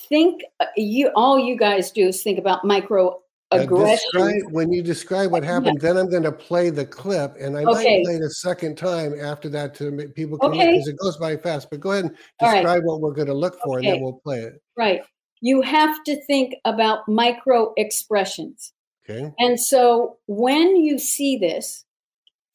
[0.10, 3.20] Think uh, you all you guys do is think about micro
[3.62, 3.98] aggression.
[4.14, 7.64] describe- when you describe what happened, then I'm going to play the clip, and I
[7.64, 7.98] Okay.
[7.98, 10.72] might play it a second time after that to make people can Okay.
[10.72, 11.70] because it goes by fast.
[11.70, 12.56] But go ahead and All right.
[12.62, 14.62] describe what we're going to look for, and then we'll play it.
[14.78, 15.02] Right.
[15.42, 18.74] You have to think about micro expressions.
[19.10, 19.32] Okay.
[19.40, 21.84] And so when you see this,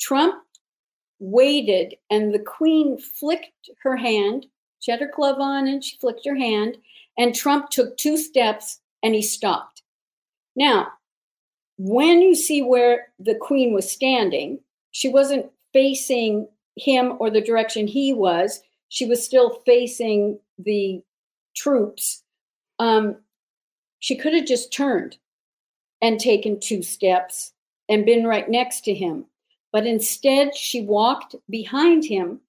[0.01, 0.37] Trump
[1.21, 4.47] waited and the queen flicked her hand.
[4.81, 6.79] She had her glove on and she flicked her hand.
[7.19, 9.78] And Trump took two steps and he stopped.
[10.59, 10.89] Now,
[11.77, 14.59] when you see where the queen was standing,
[14.91, 18.61] she wasn't facing him or the direction he was.
[18.89, 21.01] She was still facing the
[21.55, 22.25] troops.
[22.81, 23.19] Um,
[24.01, 25.17] she could have just turned
[26.03, 27.53] and taken two steps
[27.89, 29.27] and been right next to him.
[29.73, 32.41] But instead, she walked behind him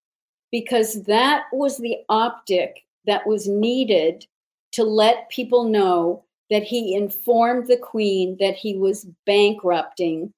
[0.52, 4.26] because that was the optic that was needed
[4.72, 10.34] to let people know that he informed the queen that he was bankrupting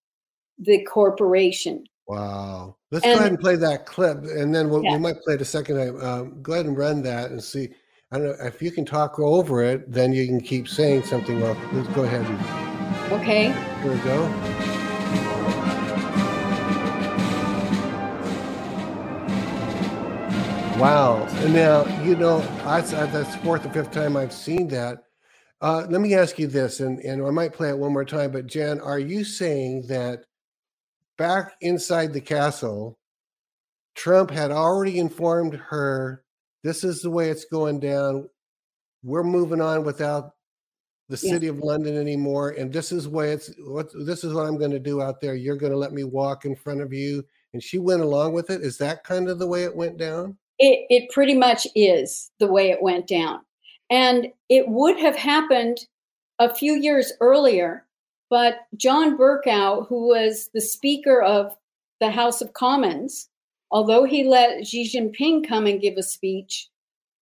[0.59, 1.83] the corporation.
[2.07, 2.75] Wow.
[2.91, 4.93] Let's And- go ahead and play that clip, and then we'll, Yeah.
[4.93, 6.01] we might play it a second time.
[6.05, 7.69] Um, go ahead and run that and see.
[8.11, 11.39] I don't know if you can talk over it, then you can keep saying something.
[11.39, 13.53] Well, let's go ahead and Okay.
[13.81, 14.27] here we go.
[20.77, 21.27] Wow.
[21.43, 25.03] And now, you know, I, that's fourth or fifth time I've seen that.
[25.61, 28.31] Uh, let me ask you this, and, and I might play it one more time,
[28.31, 30.25] but Jan, are you saying that
[31.19, 32.97] back inside the castle,
[33.93, 36.23] Trump had already informed her
[36.63, 38.29] this is the way it's going down.
[39.03, 40.31] We're moving on without
[41.09, 41.33] the Yeah.
[41.33, 44.71] city of London anymore, and this is way it's what this is what I'm going
[44.71, 45.35] to do out there.
[45.35, 48.49] You're going to let me walk in front of you, and she went along with
[48.49, 48.61] it.
[48.61, 50.37] Is that kind of the way it went down?
[50.59, 53.41] It, it pretty much is the way it went down.
[53.91, 55.85] And it would have happened
[56.39, 57.85] a few years earlier,
[58.29, 61.55] but John Bercow, who was the Speaker of
[61.99, 63.29] the House of Commons,
[63.69, 66.69] although he let Xi Jinping come and give a speech,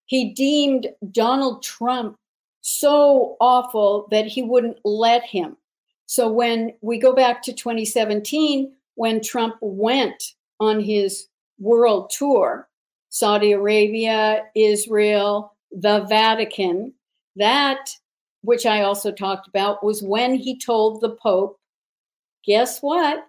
[0.06, 2.16] he deemed Donald Trump
[2.62, 5.58] so awful that he wouldn't let him.
[6.06, 11.28] So when we go back to 2017, when Trump went on his
[11.60, 12.68] world tour,
[13.10, 16.94] Saudi Arabia, Israel, the Vatican,
[17.36, 17.90] that,
[18.42, 21.60] which I also talked about, was when he told the Pope,
[22.46, 23.26] guess what?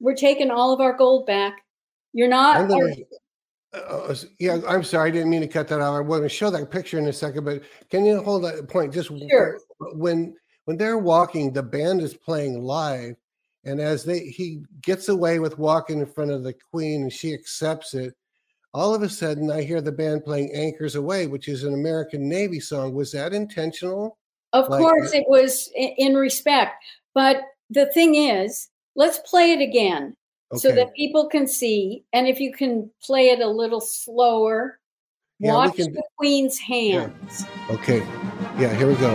[0.00, 1.64] We're taking all of our gold back.
[2.12, 2.70] You're not.
[2.70, 5.08] Uh, uh yeah, I'm sorry.
[5.08, 5.94] I didn't mean to cut that out.
[5.94, 8.92] I want to show that picture in a second, but can you hold that point?
[8.92, 9.58] Just sure.
[9.94, 13.16] when when they're walking, the band is playing live,
[13.64, 17.34] and as they he gets away with walking in front of the queen, and she
[17.34, 18.14] accepts it.
[18.74, 22.28] All of a sudden, I hear the band playing "Anchors Aweigh, which is an American
[22.28, 22.92] Navy song.
[22.92, 24.18] Was that intentional?
[24.52, 26.84] Of like, course, it was in respect.
[27.14, 30.16] But the thing is, let's play it again
[30.52, 30.58] okay.
[30.58, 32.04] so that people can see.
[32.12, 34.80] And if you can play it a little slower,
[35.38, 37.44] yeah, watch can, the Queen's hands.
[37.46, 37.74] Yeah.
[37.76, 37.98] Okay.
[38.58, 39.14] Yeah, here we go.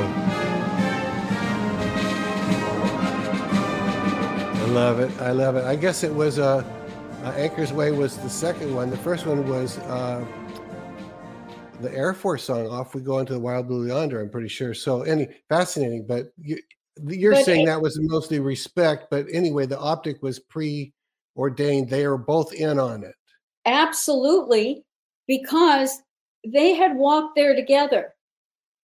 [4.55, 5.11] I love it.
[5.19, 5.65] I love it.
[5.65, 6.63] I guess it was uh,
[7.23, 8.89] uh, Anchors Aweigh was the second one.
[8.89, 10.25] The first one was uh,
[11.81, 12.67] the Air Force song.
[12.67, 14.21] Off we go into the Wild Blue Yonder.
[14.21, 14.73] I'm pretty sure.
[14.73, 16.05] So, any fascinating.
[16.07, 16.57] But you,
[17.05, 21.89] you're but saying it, that was mostly respect, but anyway, the optic was preordained.
[21.89, 23.15] They are both in on it.
[23.65, 24.83] Absolutely,
[25.27, 26.01] because
[26.47, 28.13] they had walked there together.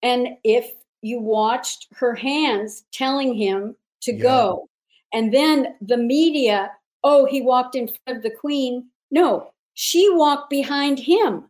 [0.04, 0.72] And if
[1.02, 4.22] you watched her hands telling him to yeah.
[4.22, 4.70] go,
[5.14, 6.72] and then the media,
[7.06, 8.90] oh, he walked in front of the queen.
[9.12, 11.46] No, she walked behind him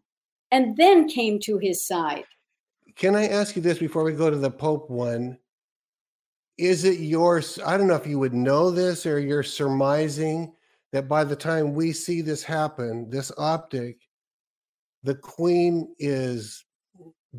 [0.52, 2.26] and then came to his side.
[2.96, 5.40] Can I ask you this before we go to the Pope one?
[6.58, 7.60] is it yours?
[7.66, 10.54] I don't know if you would know this or you're surmising
[10.92, 14.00] that by the time we see this happen, this optic,
[15.04, 16.64] the queen is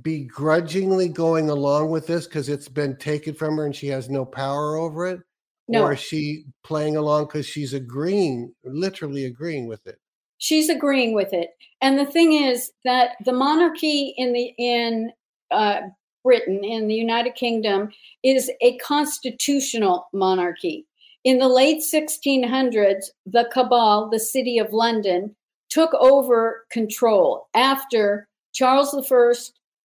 [0.03, 4.25] begrudgingly going along with this because it's been taken from her and she has no
[4.25, 5.21] power over it?
[5.69, 5.83] No.
[5.83, 9.99] Or is she playing along because she's agreeing, literally agreeing with it?
[10.39, 11.51] She's agreeing with it.
[11.81, 15.13] And the thing is that the monarchy in the in
[15.51, 15.81] uh,
[16.23, 17.91] Britain in the United Kingdom
[18.23, 20.87] is a constitutional monarchy.
[21.25, 25.35] In the late 1600s, the Cabal, the City of London,
[25.69, 29.33] took over control after Charles I,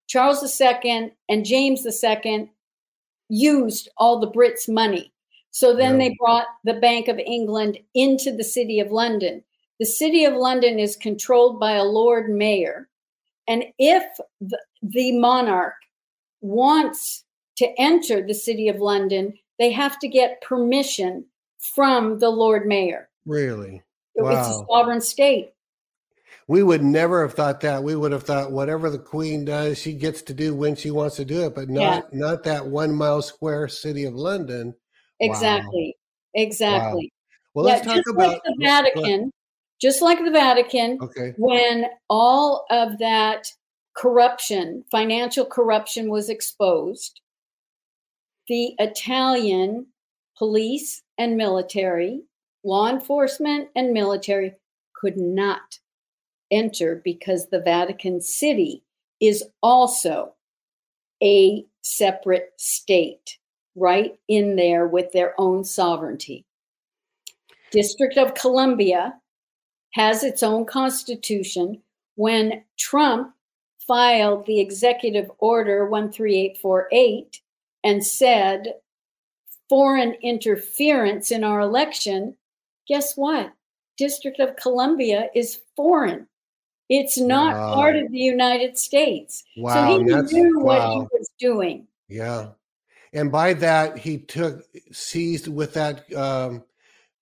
[0.07, 2.51] Charles II, and James II
[3.29, 5.11] used all the Brits' money.
[5.51, 6.09] So then yeah.
[6.09, 9.43] they brought the Bank of England into the City of London.
[9.79, 12.87] The City of London is controlled by a Lord Mayor.
[13.47, 14.03] And if
[14.39, 15.73] the, the monarch
[16.41, 17.25] wants
[17.57, 21.25] to enter the city of London, they have to get permission
[21.59, 23.09] from the Lord Mayor.
[23.25, 23.81] Really?
[24.15, 24.31] Wow.
[24.31, 25.51] It's a sovereign state.
[26.47, 27.83] We would never have thought that.
[27.83, 31.15] We would have thought whatever the queen does, she gets to do when she wants
[31.17, 32.01] to do it, but not yeah.
[32.11, 34.73] not that one mile square city of London.
[35.21, 35.95] Exactly.
[35.95, 36.41] Wow.
[36.43, 37.11] Exactly.
[37.13, 37.63] Wow.
[37.63, 39.31] Well, let's talk about like the Vatican.
[39.79, 41.33] Just like the Vatican, okay.
[41.37, 43.47] when all of that
[43.95, 47.19] corruption, financial corruption was exposed.
[48.47, 49.87] The Italian
[50.37, 52.21] police and military,
[52.63, 54.53] law enforcement and military
[54.93, 55.79] could not
[56.51, 58.83] enter because the Vatican City
[59.19, 60.33] is also
[61.23, 63.37] a separate state,
[63.75, 66.45] right in there with their own sovereignty.
[67.71, 69.13] District of Columbia
[69.93, 71.81] has its own constitution.
[72.15, 73.33] When Trump
[73.87, 77.41] filed the executive order 13848
[77.83, 78.73] and said
[79.69, 82.35] foreign interference in our election,
[82.87, 83.53] guess what?
[83.97, 86.27] District of Columbia is foreign.
[86.89, 87.73] It's not wow.
[87.75, 89.45] part of the United States.
[89.55, 90.63] Wow, so he knew wow.
[90.65, 91.87] what he was doing.
[92.09, 92.47] Yeah.
[93.13, 96.63] And by that, he took, seized with that um,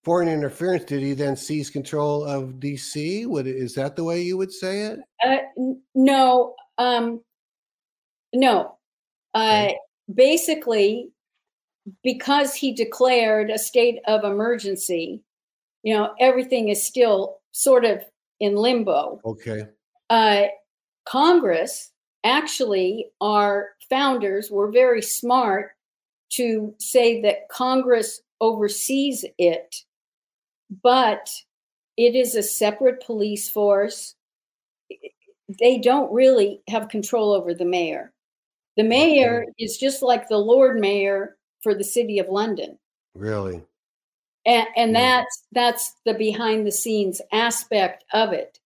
[0.03, 3.25] foreign interference, did he then seize control of DC?
[3.27, 4.99] Would is that the way you would say it?
[5.23, 5.37] Uh,
[5.95, 7.21] no, um,
[8.33, 8.77] no.
[9.33, 9.77] Uh, okay.
[10.13, 11.11] Basically,
[12.03, 15.23] because he declared a state of emergency,
[15.83, 18.03] you know, everything is still sort of
[18.39, 19.19] in limbo.
[19.25, 19.63] Okay.
[20.09, 20.43] Uh,
[21.05, 21.91] Congress,
[22.23, 25.71] actually, our founders were very smart
[26.29, 29.75] to say that Congress oversees it,
[30.83, 31.29] but
[31.97, 34.15] it is a separate police force
[35.57, 38.13] they don't really have control over the mayor.
[38.77, 39.53] The mayor okay.
[39.57, 42.77] is just like the Lord Mayor for the city of London.
[43.15, 43.63] Really?
[44.45, 44.99] And, and yeah.
[44.99, 48.59] that's that's the behind the scenes aspect of it.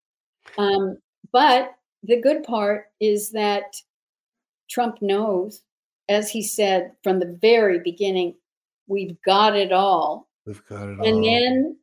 [0.57, 0.97] Um,
[1.31, 3.75] but the good part is that
[4.69, 5.61] Trump knows
[6.13, 8.35] as he said from the very beginning,
[8.87, 10.29] we've got it all.
[10.45, 11.05] We've got it all.
[11.05, 11.77] And then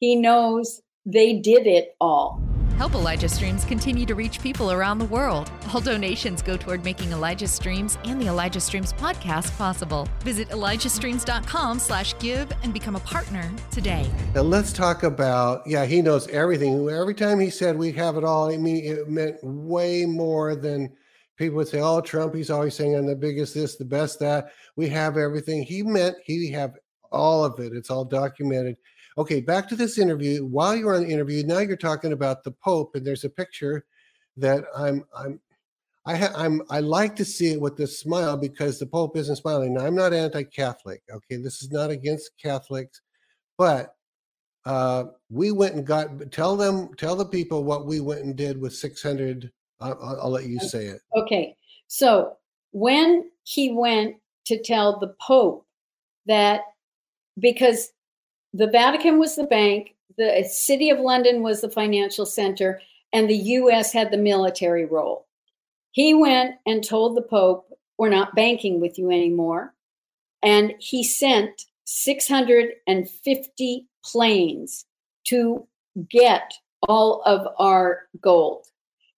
[0.00, 2.42] he knows they did it all.
[2.76, 5.50] Help Elijah Streams continue to reach people around the world.
[5.72, 10.06] All donations go toward making Elijah Streams and the Elijah Streams podcast possible.
[10.20, 14.10] Visit ElijahStreams.com slash give and become a partner today.
[14.34, 16.86] Now let's talk about, yeah, he knows everything.
[16.90, 20.94] Every time he said we have it all, I mean, it meant way more than
[21.36, 24.52] people would say, oh, Trump, he's always saying I'm the biggest this, the best that.
[24.76, 25.62] We have everything.
[25.62, 26.74] He meant he have
[27.12, 27.72] all of it.
[27.72, 28.76] It's all documented.
[29.18, 30.44] Okay, back to this interview.
[30.44, 33.86] While you're on the interview, now you're talking about the Pope, and there's a picture
[34.36, 35.40] that I'm I'm
[36.04, 39.36] I ha- I'm I like to see it with this smile because the Pope isn't
[39.36, 39.74] smiling.
[39.74, 41.02] Now I'm not anti-Catholic.
[41.10, 43.00] Okay, this is not against Catholics,
[43.56, 43.94] but
[44.66, 48.60] uh, we went and got tell them tell the people what we went and did
[48.60, 49.50] with 600.
[49.80, 51.00] I'll, I'll let you say it.
[51.16, 51.56] Okay,
[51.86, 52.36] so
[52.72, 54.16] when he went
[54.46, 55.66] to tell the Pope
[56.26, 56.62] that
[57.38, 57.92] because
[58.52, 62.80] the Vatican was the bank, the uh, City of London was the financial center,
[63.12, 65.26] and the US had the military role.
[65.92, 67.66] He went and told the Pope,
[67.98, 69.74] We're not banking with you anymore.
[70.42, 74.84] And he sent 650 planes
[75.28, 75.66] to
[76.10, 76.52] get
[76.88, 78.66] all of our gold.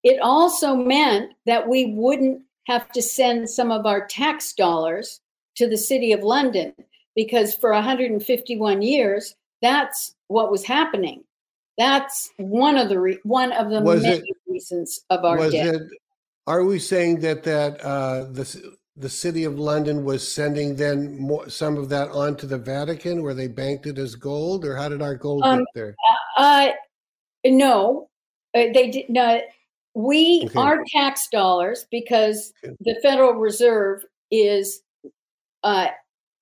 [0.09, 5.21] It also meant that we wouldn't have to send some of our tax dollars
[5.57, 6.73] to the City of London
[7.15, 11.25] because for 151 years, that's what was happening.
[11.77, 15.53] That's one of the re- one of the was many it, reasons of our was
[15.53, 15.75] debt.
[15.75, 15.83] It,
[16.47, 21.51] are we saying that that uh, the the city of London was sending then more,
[21.51, 24.89] some of that on to the Vatican, where they banked it as gold, or how
[24.89, 25.97] did our gold um, get there?
[26.39, 26.69] Uh, uh
[27.45, 28.09] no,
[28.55, 29.43] uh, they did not.
[29.95, 30.59] We okay.
[30.59, 34.83] our tax dollars because the Federal Reserve is
[35.63, 35.89] uh,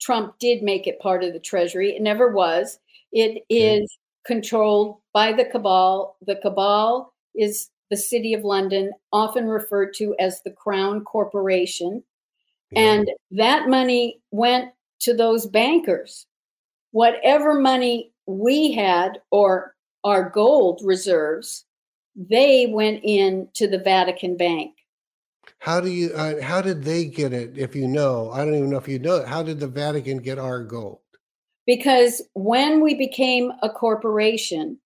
[0.01, 1.97] Trump did make it part of the Treasury.
[1.97, 2.79] It never was.
[3.13, 6.17] It is controlled by the cabal.
[6.27, 12.03] The cabal is the City of London, often referred to as the Crown Corporation.
[12.75, 16.27] And that money went to those bankers.
[16.91, 21.66] Whatever money we had or our gold reserves,
[22.17, 24.73] they went in to the Vatican Bank.
[25.59, 26.13] How do you?
[26.13, 27.57] Uh, how did they get it?
[27.57, 29.25] If you know, I don't even know if you know.
[29.25, 31.01] How did the Vatican get our gold?
[31.67, 34.79] Because when we became a corporation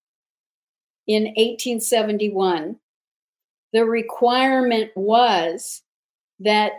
[1.06, 2.76] in 1871,
[3.72, 5.82] the requirement was
[6.40, 6.72] that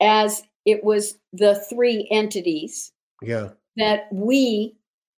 [0.00, 4.76] as it was the three entities, yeah, that we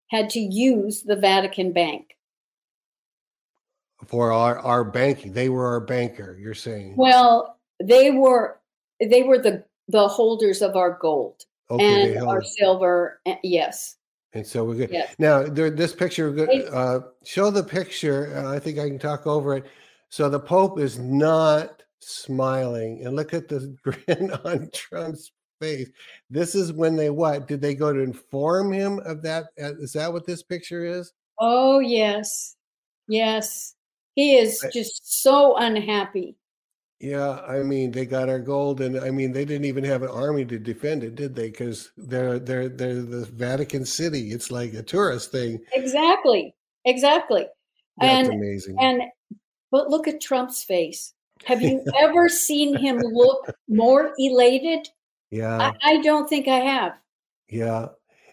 [0.08, 2.14] had to use the Vatican Bank
[4.06, 5.32] for our our banking.
[5.32, 6.38] They were our banker.
[6.40, 6.94] You're saying?
[6.96, 8.60] Well, they were
[9.00, 13.20] they were the the holders of our gold okay, and our silver.
[13.42, 13.96] Yes.
[14.32, 14.90] And so we're good.
[14.90, 15.14] Yes.
[15.18, 18.36] Now, there, this picture, uh, show the picture.
[18.36, 19.66] Uh, I think I can talk over it.
[20.08, 25.30] So the Pope is not smiling, and look at the grin on Trump's
[25.60, 25.88] face.
[26.30, 27.46] This is when they what?
[27.46, 29.46] Did they go to inform him of that?
[29.60, 31.12] Uh, that what this picture is?
[31.38, 32.56] Oh yes,
[33.08, 33.73] yes.
[34.14, 36.36] He is just so unhappy.
[37.00, 40.08] Yeah, I mean, they got our gold, and I mean, they didn't even have an
[40.08, 41.50] army to defend it, did they?
[41.50, 44.30] Because they're they're they're the Vatican City.
[44.30, 45.60] It's like a tourist thing.
[45.74, 46.54] Exactly,
[46.84, 47.46] exactly.
[47.98, 48.76] That's and, amazing.
[48.80, 49.02] And
[49.70, 51.12] but look at Trump's face.
[51.44, 54.88] Have you ever seen him look more elated?
[55.30, 56.92] Yeah, I, I don't think I have.
[57.50, 57.88] Yeah,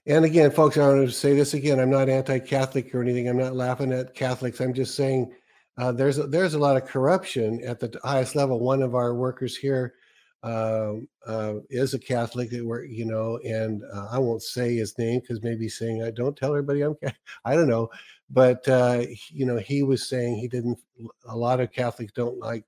[0.06, 1.80] and again, folks, I want to say this again.
[1.80, 3.28] I'm not anti-Catholic or anything.
[3.28, 4.62] I'm not laughing at Catholics.
[4.62, 5.34] I'm just saying
[5.78, 8.60] uh, there's a, there's a lot of corruption at the highest level.
[8.60, 9.96] One of our workers here
[10.44, 10.94] uh,
[11.26, 15.22] uh, is a Catholic that we're you know, and uh, I won't say his name
[15.22, 16.96] because maybe saying I don't tell everybody I'm
[17.46, 17.90] I don't know,
[18.30, 20.80] but uh, you know he was saying he didn't.
[21.28, 22.66] A lot of Catholics don't like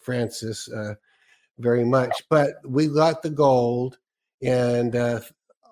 [0.00, 0.94] Francis uh,
[1.58, 3.98] very much, but we got the gold.
[4.42, 4.94] And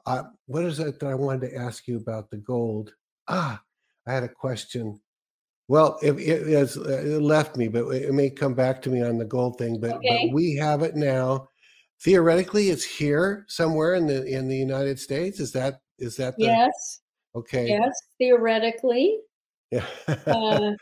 [0.06, 2.94] I, what is it that I wanted to ask you about the gold?
[3.28, 3.60] Ah,
[4.06, 5.00] I had a question
[5.68, 9.18] well, it, it, has, it left me, but it may come back to me on
[9.18, 9.80] the gold thing.
[9.80, 10.26] But, okay.
[10.26, 11.48] but we have it now.
[12.02, 15.38] Theoretically, it's here somewhere in the in the United States.
[15.38, 17.00] Is that is that the, yes?
[17.34, 17.68] Okay.
[17.68, 19.18] Yes, theoretically.
[19.70, 19.86] Yeah.
[20.26, 20.72] Uh,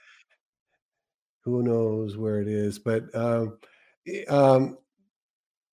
[1.45, 2.79] Who knows where it is?
[2.79, 3.59] But um,
[4.29, 4.79] um,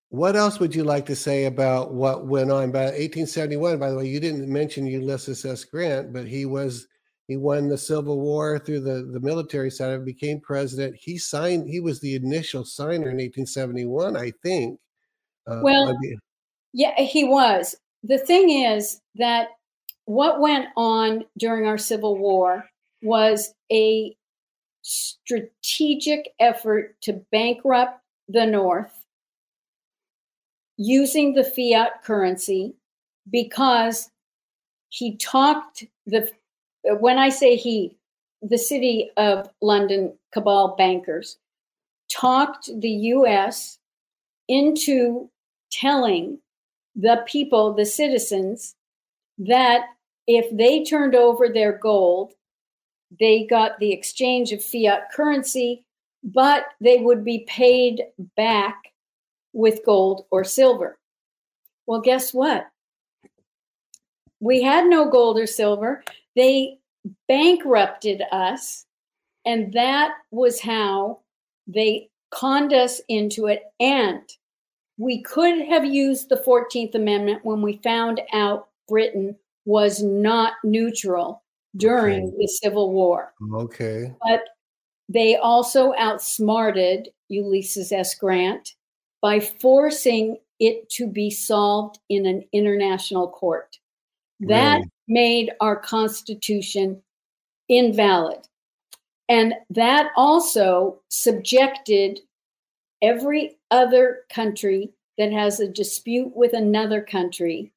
[0.09, 2.71] what else would you like to say about what went on?
[2.71, 5.65] By 1871, by the way, you didn't mention Ulysses S.
[5.65, 6.87] Grant, but he was
[7.27, 10.95] he won the Civil War through the, the military side of it, became president.
[10.95, 14.79] He signed, he was the initial signer in 1871, I think.
[15.45, 15.97] Uh, well,
[16.73, 17.75] Yeah, he was.
[18.03, 19.49] The thing is that
[20.05, 22.63] what went on during our Civil War
[23.01, 24.15] was a
[24.81, 29.03] strategic effort to bankrupt the North
[30.77, 32.73] using the fiat currency
[33.29, 34.09] because
[34.89, 36.31] he talked the
[36.99, 37.97] when I say he,
[38.41, 41.37] the city of London cabal bankers
[42.11, 43.79] talked the US
[44.47, 45.29] into
[45.71, 46.39] telling
[46.95, 48.75] the people, the citizens,
[49.37, 49.85] that
[50.25, 52.33] if they turned over their gold,
[53.19, 55.85] they got the exchange of fiat currency,
[56.23, 58.03] but they would be paid
[58.35, 58.93] back
[59.53, 60.97] with gold or silver.
[61.85, 62.67] Well, guess what?
[64.39, 66.03] We had no gold or silver.
[66.37, 66.77] They
[67.27, 68.85] bankrupted us,
[69.43, 71.21] and that was how
[71.65, 73.63] they conned us into it.
[73.79, 74.21] And
[74.97, 79.35] we could have used the 14th Amendment when we found out Britain
[79.65, 81.43] was not neutral
[81.75, 82.35] during okay.
[82.37, 83.33] the Civil War.
[83.53, 84.13] Okay.
[84.23, 84.41] But
[85.09, 88.13] they also outsmarted Ulysses S.
[88.13, 88.75] Grant
[89.21, 93.77] by forcing it to be solved in an international court.
[94.41, 94.91] That really?
[95.07, 97.01] made our Constitution
[97.69, 98.47] invalid.
[99.29, 102.19] And that also subjected
[103.01, 107.71] every other country that has a dispute with another country,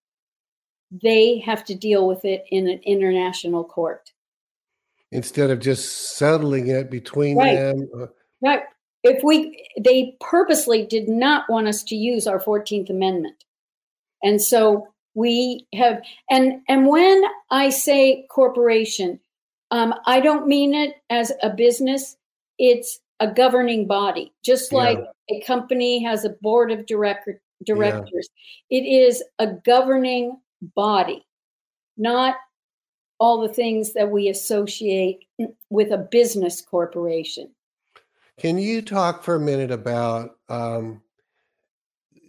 [0.90, 4.12] they have to deal with it in an international court.
[5.12, 7.56] Instead of just settling it between right.
[7.56, 7.88] them.
[7.98, 8.06] Uh,
[8.42, 8.62] right.
[9.02, 13.44] If we, they purposely did not want us to use our 14th Amendment.
[14.22, 14.88] And so
[15.20, 19.20] we have, and, and when I say corporation,
[19.70, 22.16] um, I don't mean it as a business.
[22.58, 25.36] It's a governing body, just like yeah.
[25.36, 27.28] a company has a board of direct,
[27.64, 28.28] directors.
[28.70, 28.80] Yeah.
[28.80, 30.40] It is a governing
[30.74, 31.26] body,
[31.96, 32.36] not
[33.18, 35.18] all the things that we associate
[35.68, 37.50] with a business corporation.
[38.38, 41.02] Can you talk for a minute about um,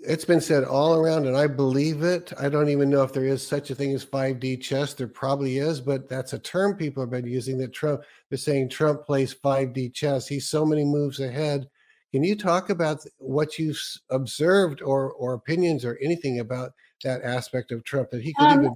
[0.04, 2.34] it's been said all around, and I believe it.
[2.40, 4.94] I don't even know if there is such a thing as 5D chess.
[4.94, 8.70] There probably is, but that's a term people have been using that Trump, they're saying
[8.70, 10.28] Trump plays 5D chess.
[10.28, 11.68] He's so many moves ahead.
[12.12, 13.80] Can you talk about what you've
[14.10, 16.72] observed or, or opinions or anything about
[17.04, 18.76] that aspect of Trump that he could um, even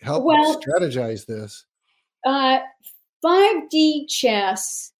[0.00, 1.66] help well, strategize this?
[2.24, 2.60] Uh,
[3.24, 4.92] 5D chess,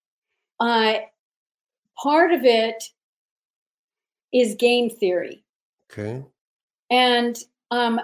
[0.61, 0.95] uh,
[2.03, 2.83] part of it
[4.37, 5.43] is game theory.
[5.91, 6.23] Okay.
[6.91, 7.37] And
[7.71, 8.01] um,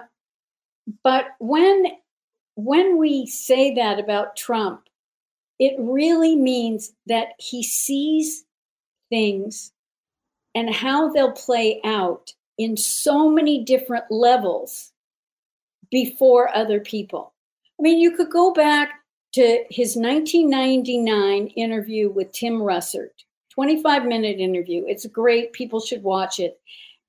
[1.05, 1.87] but when
[2.55, 4.89] when we say that about Trump,
[5.59, 8.45] it really means that he sees
[9.11, 9.72] things
[10.55, 14.93] and how they'll play out in so many different levels
[15.91, 17.35] before other people.
[17.78, 19.01] I mean, you could go back
[19.33, 23.24] to his 1999 interview with Tim Russert
[23.55, 24.84] 25 minute interview.
[24.86, 25.53] It's great.
[25.53, 26.59] People should watch it.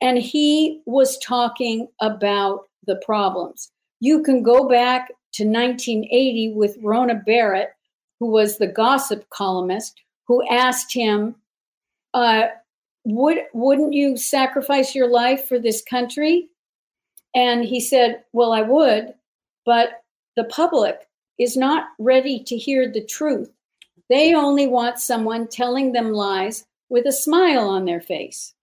[0.02, 3.72] And he was talking about the problems.
[4.00, 7.70] You can go back to 1980 with Rona Barrett,
[8.20, 11.36] who was the gossip columnist, who asked him,
[12.14, 12.48] uh,
[13.06, 16.50] would, Wouldn't you sacrifice your life for this country?
[17.34, 19.14] And he said, Well, I would,
[19.66, 20.04] but
[20.36, 21.08] the public
[21.40, 23.50] is not ready to hear the truth.
[24.10, 28.54] They only want someone telling them lies with a smile on their face.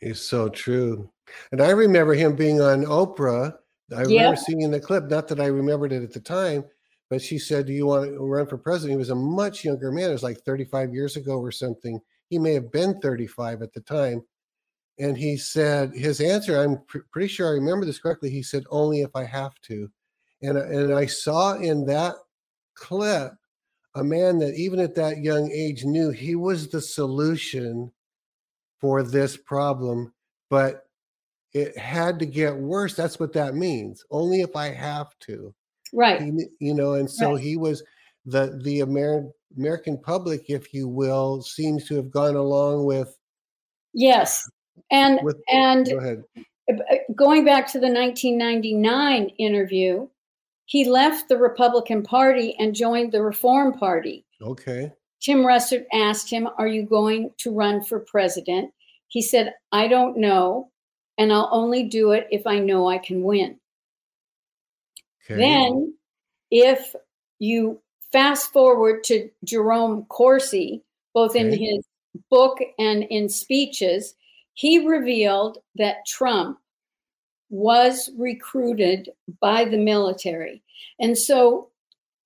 [0.00, 1.10] It's so true.
[1.52, 3.54] And I remember him being on Oprah.
[3.94, 4.08] I yep.
[4.08, 6.64] remember seeing the clip, not that I remembered it at the time,
[7.10, 8.92] but she said, Do you want to run for president?
[8.92, 10.10] He was a much younger man.
[10.10, 12.00] It was like 35 years ago or something.
[12.28, 14.22] He may have been 35 at the time.
[14.98, 18.30] And he said, his answer, I'm pr- pretty sure I remember this correctly.
[18.30, 19.90] He said, Only if I have to.
[20.42, 22.14] And, and I saw in that
[22.74, 23.32] clip
[23.96, 27.90] a man that even at that young age knew he was the solution
[28.78, 30.12] for this problem,
[30.50, 30.84] but
[31.54, 32.94] it had to get worse.
[32.94, 34.04] That's what that means.
[34.10, 35.54] Only if I have to.
[35.94, 36.20] Right.
[36.20, 37.42] He, you know, and so right.
[37.42, 37.82] he was
[38.26, 43.16] the the American American public, if you will, seems to have gone along with.
[43.94, 44.46] Yes,
[44.90, 46.22] and with, and go ahead.
[46.68, 50.06] Uh, going back to the 1999 interview,
[50.66, 54.24] he left the Republican Party and joined the Reform Party.
[54.42, 54.92] Okay.
[55.20, 58.72] Tim Russert asked him, Are you going to run for president?
[59.08, 60.70] He said, I don't know,
[61.18, 63.58] and I'll only do it if I know I can win.
[65.24, 65.40] Okay.
[65.40, 65.94] Then,
[66.50, 66.94] if
[67.38, 67.80] you
[68.12, 70.82] fast forward to Jerome Corsi,
[71.14, 71.40] both okay.
[71.40, 71.84] in his
[72.28, 74.14] book and in speeches,
[74.54, 76.58] he revealed that Trump
[77.48, 80.62] was recruited by the military.
[81.00, 81.68] And so,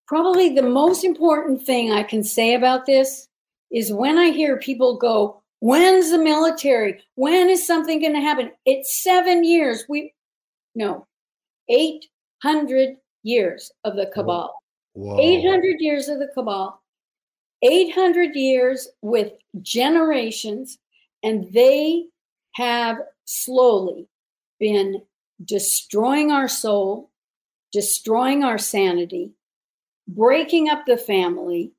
[0.07, 3.29] probably the most important thing I can say about this
[3.71, 7.03] is when I hear people go, When's the military?
[7.17, 8.51] When is something going to happen?
[8.65, 9.85] It's seven years.
[9.91, 10.15] We,
[10.75, 11.07] no,
[11.69, 14.55] 800 years of the cabal.
[14.95, 15.21] Whoa.
[15.21, 16.81] 800 years of the cabal.
[17.63, 20.79] 800 years with generations,
[21.23, 22.07] and they
[22.53, 22.97] have
[23.27, 24.09] slowly
[24.59, 25.03] been
[25.45, 27.11] destroying our soul,
[27.73, 29.33] destroying our sanity,
[30.09, 31.73] breaking up the family,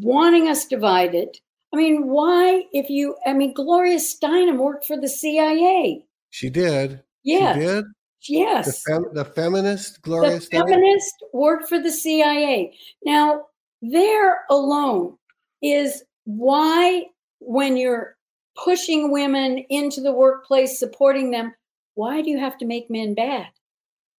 [0.00, 1.36] wanting us divided.
[1.72, 6.04] I mean, why, if you, I mean, Gloria Steinem worked for the CIA.
[6.30, 7.02] She did.
[7.24, 7.54] Yeah.
[7.54, 7.84] She did.
[8.28, 8.66] Yes.
[8.66, 10.68] The, fem- the feminist Gloria the Steinem?
[10.68, 12.74] feminist worked for the CIA.
[13.04, 13.46] Now,
[13.82, 15.16] there alone
[15.62, 17.04] is why,
[17.40, 18.16] when you're
[18.56, 21.54] pushing women into the workplace, supporting them,
[21.96, 23.48] why do you have to make men bad?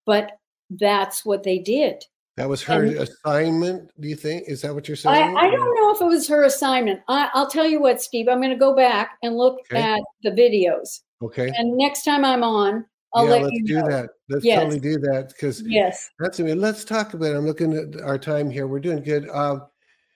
[0.05, 0.31] But
[0.69, 2.03] that's what they did.
[2.35, 4.43] That was her and assignment, do you think?
[4.47, 5.37] Is that what you're saying?
[5.37, 6.99] I, I don't know if it was her assignment.
[7.07, 9.81] I, will tell you what, Steve, I'm going to go back and look okay.
[9.81, 11.01] at the videos.
[11.23, 11.51] Okay.
[11.55, 13.89] And next time I'm on, I'll yeah, let let's you do know.
[13.89, 14.09] that.
[14.29, 14.61] Let's yes.
[14.61, 16.61] totally do that because yes, that's I mean.
[16.61, 17.31] Let's talk about.
[17.31, 17.37] It.
[17.37, 18.67] I'm looking at our time here.
[18.67, 19.29] We're doing good.
[19.29, 19.63] Um,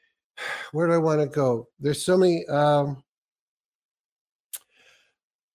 [0.73, 1.67] where do I want to go?
[1.79, 2.45] There's so many.
[2.47, 3.01] Um,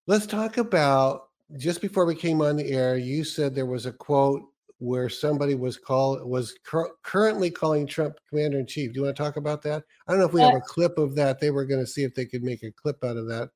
[0.08, 1.25] let's talk about
[1.56, 2.96] just before we came on the air.
[2.96, 4.42] You said there was a quote
[4.78, 8.92] where somebody was call was cur- currently calling Trump commander in chief.
[8.92, 9.82] Do you want to talk about that?
[10.06, 11.40] I don't know if we have uh a clip of that.
[11.40, 13.50] They were going to see if they could make a clip out of that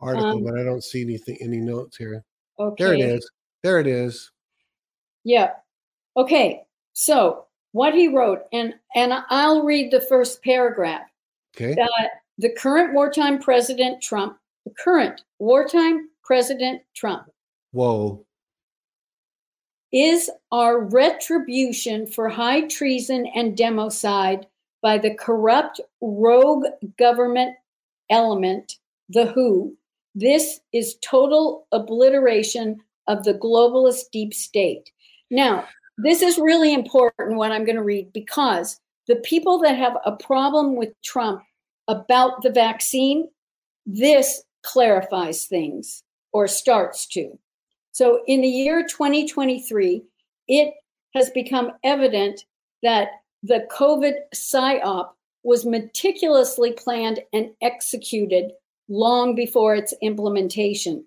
[0.00, 2.24] article, um, but I don't see anything any notes here.
[2.58, 2.84] Okay.
[2.84, 3.30] There it is.
[3.62, 4.30] There it is.
[5.24, 5.52] Yeah.
[6.16, 6.62] Okay.
[6.92, 11.08] So what he wrote, and and I'll read the first paragraph.
[11.56, 11.80] Okay.
[11.80, 12.04] Uh,
[12.38, 14.36] the current wartime President Trump,
[14.66, 17.28] the current wartime President Trump.
[17.76, 18.24] Whoa.
[19.92, 24.46] Is our retribution for high treason and democide
[24.80, 26.64] by the corrupt rogue
[26.98, 27.54] government
[28.08, 28.78] element,
[29.10, 29.76] the WHO.
[30.14, 34.90] This is total obliteration of the globalist deep state.
[35.30, 35.68] Now,
[35.98, 40.16] this is really important what I'm going to read because the people that have a
[40.16, 41.42] problem with Trump
[41.88, 43.28] about the vaccine,
[43.84, 46.02] this clarifies things
[46.32, 47.38] or starts to.
[47.96, 50.02] So in the year 2023,
[50.48, 50.74] it
[51.14, 52.44] has become evident
[52.82, 53.08] that
[53.42, 55.12] the COVID PSYOP
[55.44, 58.52] was meticulously planned and executed
[58.90, 61.06] long before its implementation.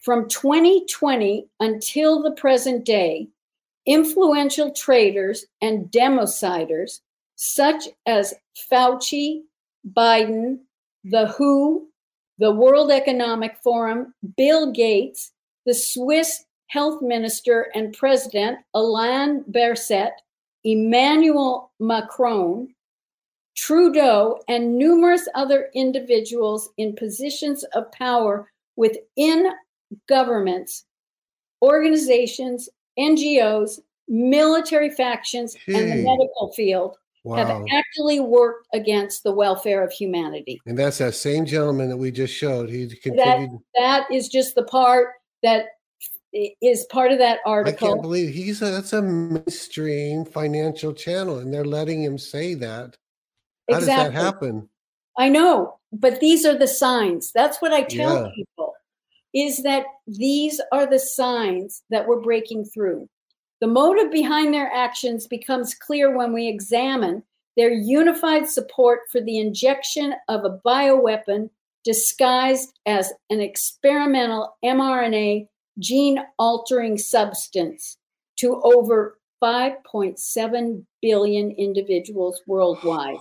[0.00, 3.28] From 2020 until the present day,
[3.86, 7.00] influential traders and demociders
[7.36, 8.34] such as
[8.70, 9.40] Fauci,
[9.90, 10.58] Biden,
[11.02, 11.88] the WHO,
[12.36, 15.32] the World Economic Forum, Bill Gates,
[15.66, 20.12] the Swiss health minister and president, Alain Berset,
[20.64, 22.68] Emmanuel Macron,
[23.56, 29.52] Trudeau, and numerous other individuals in positions of power within
[30.08, 30.84] governments,
[31.62, 36.04] organizations, NGOs, military factions, and the hmm.
[36.04, 37.36] medical field wow.
[37.36, 40.60] have actually worked against the welfare of humanity.
[40.66, 42.68] And that's that same gentleman that we just showed.
[42.68, 43.50] He continued.
[43.74, 45.10] That, that is just the part
[45.42, 45.66] that
[46.32, 47.88] is part of that article.
[47.88, 52.54] I can't believe he's a, that's a mainstream financial channel, and they're letting him say
[52.54, 52.96] that.
[53.70, 54.04] How exactly.
[54.04, 54.68] does that happen?
[55.18, 57.32] I know, but these are the signs.
[57.32, 58.30] That's what I tell yeah.
[58.34, 58.74] people
[59.34, 63.08] is that these are the signs that we're breaking through.
[63.60, 67.22] The motive behind their actions becomes clear when we examine
[67.56, 71.50] their unified support for the injection of a bioweapon
[71.86, 75.46] disguised as an experimental mRNA
[75.78, 77.96] gene altering substance
[78.36, 83.18] to over 5.7 billion individuals worldwide.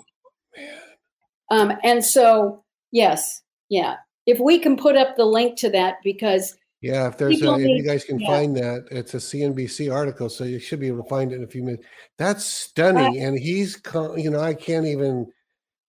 [1.51, 5.97] Oh, um, and so, yes, yeah, if we can put up the link to that
[6.03, 8.27] because yeah, if there's a, if you guys can yeah.
[8.27, 11.43] find that, it's a CNBC article, so you should be able to find it in
[11.43, 11.85] a few minutes.
[12.17, 13.79] That's stunning, and he's
[14.17, 15.27] you know I can't even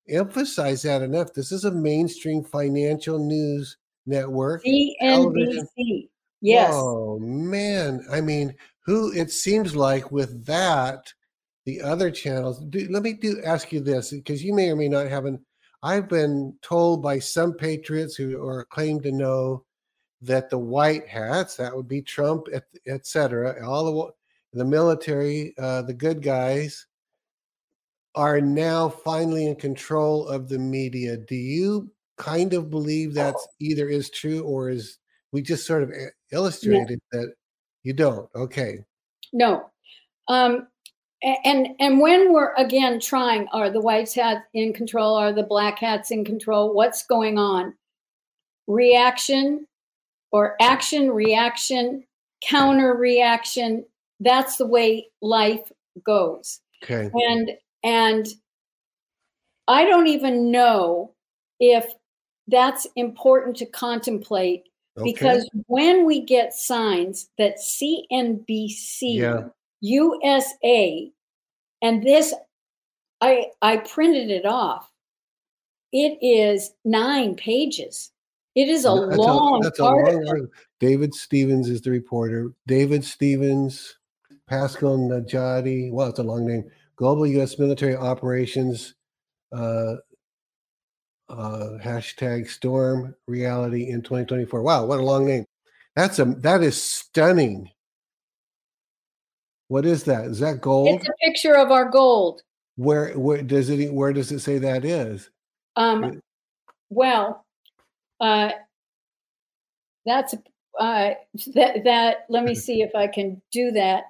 [0.08, 1.32] emphasize that enough.
[1.32, 3.76] This is a mainstream financial news
[4.06, 4.64] network.
[4.64, 6.08] CNBC.
[6.40, 6.72] Yes.
[6.74, 8.54] Oh man, I mean,
[8.84, 11.12] who it seems like with that,
[11.64, 12.60] the other channels.
[12.60, 15.44] Do, let me do ask you this because you may or may not have an
[15.82, 19.64] I've been told by some patriots who are claim to know
[20.22, 22.46] that the white hats, that would be Trump,
[22.86, 24.12] etc., et all
[24.52, 26.86] the the military, uh, the good guys,
[28.16, 31.16] are now finally in control of the media.
[31.16, 34.98] Do you kind of believe that either is true or is
[35.32, 35.92] we just sort of
[36.32, 37.20] illustrated yeah.
[37.20, 37.34] that
[37.82, 38.28] You don't.
[38.34, 38.78] Okay.
[39.32, 39.70] No.
[40.28, 40.66] Um,
[41.22, 45.14] and and when we're again trying, are the white hats in control?
[45.14, 46.74] Are the black hats in control?
[46.74, 47.74] What's going on?
[48.66, 49.66] Reaction
[50.32, 52.04] or action, reaction,
[52.42, 53.84] counter reaction.
[54.20, 55.70] That's the way life
[56.04, 56.60] goes.
[56.82, 57.10] Okay.
[57.12, 57.50] And
[57.86, 58.26] and
[59.68, 61.14] I don't even know
[61.60, 61.92] if
[62.48, 64.64] that's important to contemplate
[64.98, 65.12] Okay.
[65.12, 69.48] because when we get signs that CNBC Yeah.
[69.80, 71.12] USA
[71.82, 72.34] and this
[73.20, 74.90] I I printed it off.
[75.92, 78.10] It is 9 pages.
[78.54, 80.12] It is a That's long that's article.
[80.14, 80.48] long article.
[80.80, 82.52] David Stevens is the reporter.
[82.66, 83.98] David Stevens,
[84.48, 85.92] Pascal Najadi.
[85.92, 86.70] Well, it's a long name.
[86.96, 87.58] Global U.S.
[87.58, 88.94] military operations.
[89.52, 89.96] Uh,
[91.28, 94.62] uh, hashtag storm reality in 2024.
[94.62, 95.44] Wow, what a long name.
[95.94, 97.70] That's a that is stunning.
[99.68, 100.26] What is that?
[100.26, 100.88] Is that gold?
[100.88, 102.42] It's a picture of our gold.
[102.76, 105.30] Where where does it where does it say that is?
[105.74, 106.20] Um,
[106.90, 107.44] well,
[108.20, 108.50] uh,
[110.04, 110.34] that's
[110.78, 111.10] uh,
[111.54, 111.84] that.
[111.84, 114.04] That let me see if I can do that.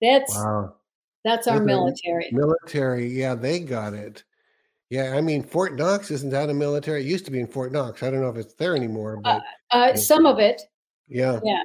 [0.00, 0.74] That's Wow.
[1.26, 2.28] That's our military.
[2.32, 4.22] Military, yeah, they got it.
[4.88, 7.00] Yeah, I mean Fort Knox isn't that a military?
[7.02, 8.02] It used to be in Fort Knox.
[8.02, 10.62] I don't know if it's there anymore, but Uh, some of it.
[11.08, 11.40] yeah.
[11.44, 11.62] Yeah.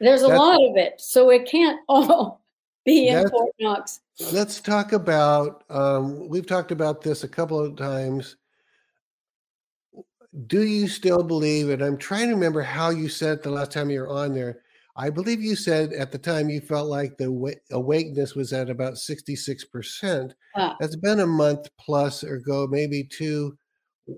[0.00, 2.42] There's a That's- lot of it, so it can't all
[2.84, 4.00] be in Fort Knox.
[4.32, 5.64] Let's talk about.
[5.70, 8.36] Um, we've talked about this a couple of times.
[10.46, 11.70] Do you still believe?
[11.70, 14.34] And I'm trying to remember how you said it the last time you were on
[14.34, 14.60] there.
[14.98, 18.70] I believe you said at the time you felt like the wa- awakeness was at
[18.70, 20.32] about 66%.
[20.56, 20.76] Ah.
[20.80, 23.56] It's been a month plus or go, maybe two.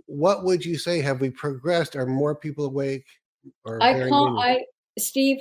[0.06, 1.00] What would you say?
[1.00, 1.96] Have we progressed?
[1.96, 3.04] Are more people awake?
[3.64, 4.38] Or I call?
[4.40, 4.64] I
[4.98, 5.40] Steve.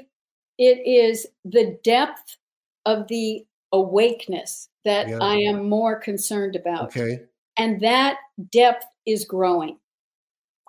[0.58, 2.38] It is the depth
[2.86, 5.20] of the awakeness that Yeah.
[5.22, 7.20] I am more concerned about, Okay,
[7.58, 8.18] and that
[8.52, 9.78] depth is growing.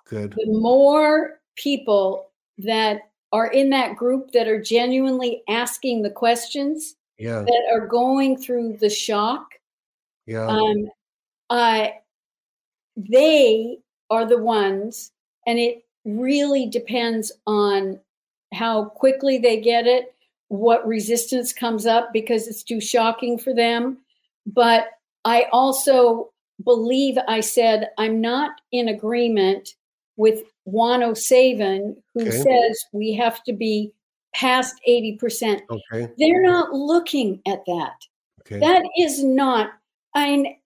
[0.05, 0.33] good.
[0.33, 7.41] the more people that are in that group that are genuinely asking the questions Yeah,
[7.41, 9.47] that are going through the shock
[10.25, 10.89] yeah, um
[11.49, 11.87] uh
[12.95, 15.11] they are the ones
[15.47, 17.99] and it really depends on
[18.53, 20.13] how quickly they get it
[20.49, 23.99] what resistance comes up because it's too shocking for them.
[24.47, 24.87] But
[25.25, 26.31] i also
[26.63, 29.75] believe i said i'm not in agreement
[30.17, 32.31] with Juan O'Savin, who Okay.
[32.31, 33.91] says we have to be
[34.33, 35.61] past 80%.
[35.69, 37.95] okay, They're not looking at that.
[38.41, 38.59] okay.
[38.59, 39.71] That is not,
[40.15, 40.57] I,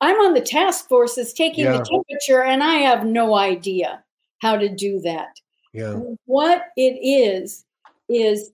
[0.00, 1.78] I'm on the task force that's taking Yeah.
[1.78, 4.04] the temperature, and I have no idea
[4.40, 5.40] how to do that.
[5.72, 5.94] yeah,
[6.26, 7.64] What it is,
[8.08, 8.52] is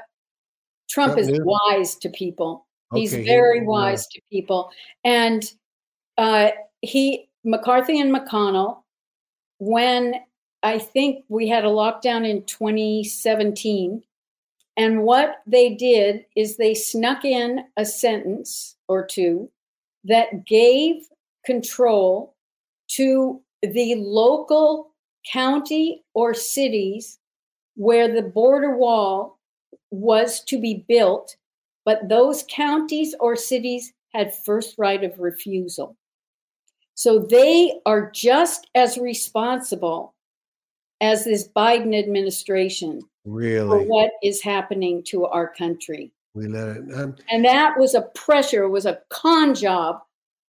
[0.90, 1.46] Trump Trump is knew.
[1.46, 2.66] wise to people.
[2.96, 3.66] He's Okay, he- very yeah.
[3.68, 4.72] wise to people,
[5.04, 5.46] and
[6.18, 6.50] uh,
[6.82, 8.82] he McCarthy and McConnell.
[9.60, 10.16] When
[10.64, 14.02] I think we had a lockdown in 2017,
[14.76, 19.50] and what they did is they snuck in a sentence or two
[20.04, 21.04] that gave
[21.46, 22.36] control
[22.90, 24.94] to the local
[25.32, 27.20] county or cities
[27.76, 29.40] where the border wall
[29.92, 31.36] was to be built,
[31.86, 35.96] but those counties or cities had first right of refusal.
[36.96, 40.13] So they are just as responsible
[41.04, 46.14] as this Biden administration for Really, what is happening to our country.
[46.34, 46.84] we let it.
[46.96, 50.00] Um, And that was a pressure, was a con job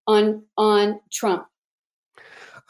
[0.05, 1.47] on on Trump.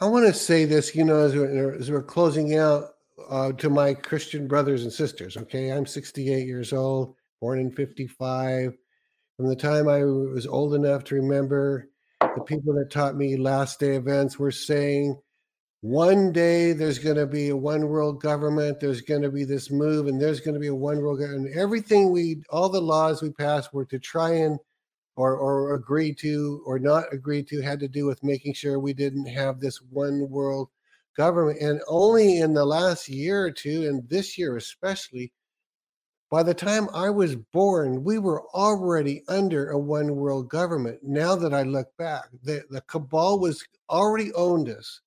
[0.00, 2.94] I want to say this, you know, as we're, as we're closing out
[3.30, 5.36] uh, to my Christian brothers and sisters.
[5.36, 8.76] Okay, I'm 68 years old, born in 55.
[9.36, 11.88] From the time I was old enough to remember,
[12.20, 15.16] the people that taught me last day events were saying
[15.84, 19.70] one day there's going to be a one world government there's going to be this
[19.70, 23.20] move and there's going to be a one world government everything we all the laws
[23.20, 24.58] we passed were to try and
[25.16, 28.94] or or agree to or not agree to had to do with making sure we
[28.94, 30.70] didn't have this one world
[31.18, 35.34] government and only in the last year or two and this year especially
[36.30, 40.98] by the time I was born, we were already under a one world government.
[41.04, 45.00] Now that I look back, the, the cabal was already owned us,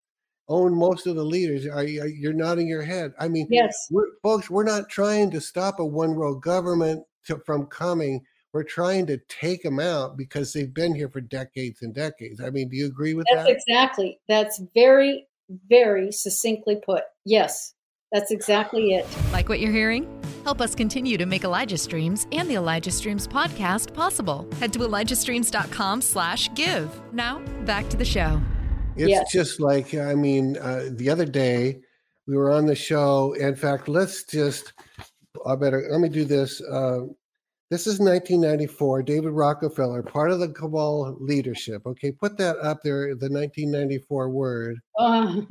[0.50, 1.66] owned most of the leaders.
[1.66, 3.14] Are, are you're nodding your head?
[3.20, 7.40] I mean, yes, we're, folks, we're not trying to stop a one world government to,
[7.46, 8.24] from coming.
[8.54, 12.42] We're trying to take them out because they've been here for decades and decades.
[12.42, 13.52] I mean, do you agree with That's that?
[13.52, 14.20] exactly.
[14.28, 15.28] That's very,
[15.70, 17.04] very succinctly put.
[17.26, 17.74] Yes,
[18.12, 19.06] that's exactly it.
[19.32, 20.08] Like what you're hearing?
[20.44, 24.48] Help us continue to make Elijah Streams and the Elijah Streams podcast possible.
[24.60, 27.02] Head to ElijahStreams.com slash give.
[27.12, 28.42] Now, back to the show.
[28.98, 29.32] It's Yes.
[29.32, 31.82] just like, I mean, uh, the other day
[32.26, 33.34] we were on the show.
[33.34, 34.74] In fact, let's just,
[35.46, 36.62] I better, let me do this.
[36.62, 37.02] Uh,
[37.70, 39.04] this is 1994.
[39.04, 41.86] David Rockefeller, part of the cabal leadership.
[41.86, 44.80] Okay, put that up there, the 1994 word.
[44.98, 45.42] Uh,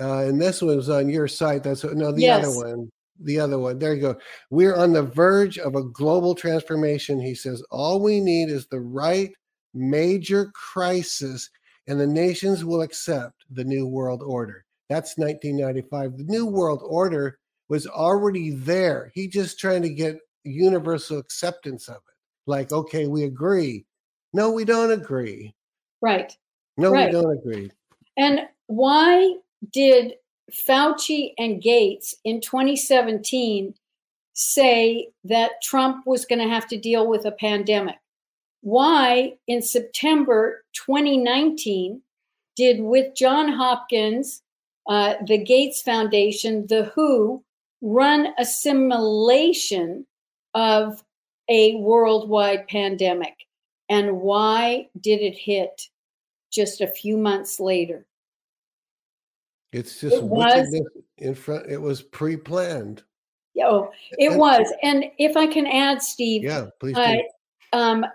[0.00, 1.62] Uh, and this was on your site.
[1.62, 2.44] That's no, the Yes.
[2.46, 2.90] other one.
[3.20, 3.78] The other one.
[3.78, 4.16] There you go.
[4.50, 7.20] We're on the verge of a global transformation.
[7.20, 9.30] He says all we need is the right
[9.74, 11.48] major crisis,
[11.86, 14.64] and the nations will accept the new world order.
[14.88, 16.18] That's 1995.
[16.18, 19.10] The new world order was already there.
[19.14, 22.14] He just trying to get universal acceptance of it.
[22.46, 23.86] Like, okay, we agree.
[24.32, 25.54] No, we don't agree.
[26.00, 26.36] right.
[26.76, 27.06] No, Right.
[27.06, 27.70] we don't agree.
[28.16, 29.36] And why
[29.72, 30.14] did
[30.50, 33.74] Fauci and Gates in 2017
[34.32, 37.96] say that Trump was going to have to deal with a pandemic?
[38.62, 42.00] Why in September 2019
[42.56, 44.42] did with John Hopkins,
[44.88, 47.44] uh, the Gates Foundation, the WHO,
[47.80, 50.06] run a simulation
[50.54, 51.02] of
[51.48, 53.34] a worldwide pandemic?
[53.88, 55.88] And why did it hit
[56.52, 58.06] just a few months later?
[59.72, 60.80] It's just It was-
[61.18, 61.68] in front.
[61.70, 63.02] It was pre-planned.
[63.60, 64.72] Oh, it And- was.
[64.82, 67.22] And if I can add, Steve, Yeah, please do.
[67.72, 68.06] Um,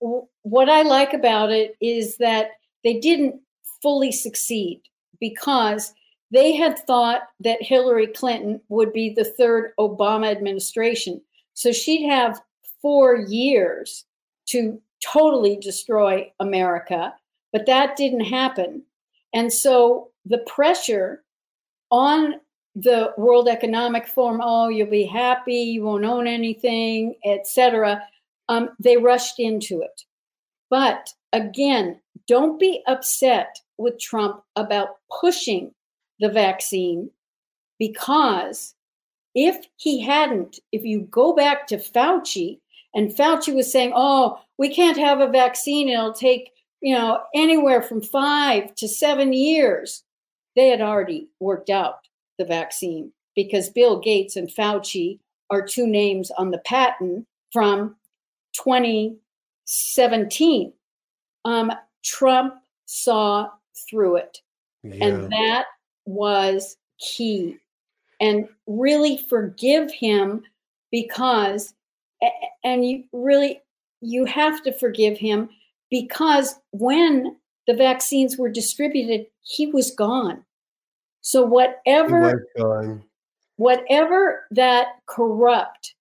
[0.00, 2.50] what I like about it is that
[2.84, 3.40] they didn't
[3.82, 4.82] fully succeed
[5.20, 5.94] because
[6.30, 11.20] they had thought that Hillary Clinton would be the third Obama administration.
[11.54, 12.40] So she'd have
[12.82, 14.04] four years
[14.46, 17.14] to totally destroy America,
[17.52, 18.82] but that didn't happen.
[19.32, 21.22] And so the pressure
[21.90, 22.34] on
[22.74, 28.02] the World Economic Forum, oh, you'll be happy, you won't own anything, etc.
[28.48, 30.02] Um, they rushed into it.
[30.70, 35.72] But again, don't be upset with Trump about pushing
[36.18, 37.10] the vaccine
[37.78, 38.74] because
[39.34, 42.60] if he hadn't, if you go back to Fauci,
[42.94, 47.82] and Fauci was saying, oh, we can't have a vaccine, it'll take, you know, anywhere
[47.82, 50.02] from five to seven years.
[50.56, 51.98] They had already worked out
[52.38, 55.18] the vaccine because Bill Gates and Fauci
[55.50, 57.96] are two names on the patent from
[58.64, 60.72] 2017.
[61.44, 61.72] Um,
[62.04, 62.54] Trump
[62.86, 63.50] saw
[63.88, 64.38] through it.
[64.82, 65.04] Yeah.
[65.04, 65.66] And that
[66.04, 67.58] was key.
[68.20, 70.42] And really forgive him
[70.90, 71.74] because,
[72.64, 73.60] and you really,
[74.00, 75.50] you have to forgive him
[75.90, 77.36] because when
[77.66, 80.42] the vaccines were distributed, he was gone.
[81.20, 82.46] So whatever
[83.56, 85.94] whatever that corrupt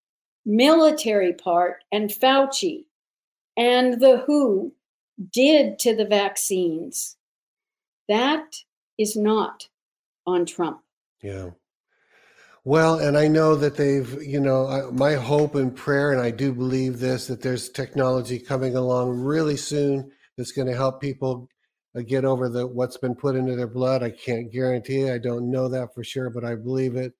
[0.45, 2.85] military part and Fauci
[3.57, 4.73] and the WHO
[5.31, 7.17] did to the vaccines,
[8.07, 8.55] that
[8.97, 9.69] is not
[10.27, 10.81] on Trump.
[11.21, 11.51] Yeah.
[12.63, 16.51] Well, and I know that they've, you know, my hope and prayer, and I do
[16.51, 21.47] believe this, that there's technology coming along really soon that's going to help people
[21.95, 24.01] uh, get over the what's been put into their blood.
[24.01, 25.13] I can't guarantee it.
[25.13, 27.13] I don't know that for sure, but I believe it.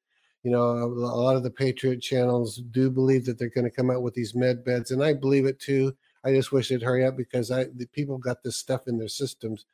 [0.46, 3.90] You know, a lot of the Patriot channels do believe that they're going to come
[3.90, 5.98] out with these med beds, and I believe it too.
[6.24, 9.08] I just wish they'd hurry up because I the people got this stuff in their
[9.08, 9.66] systems,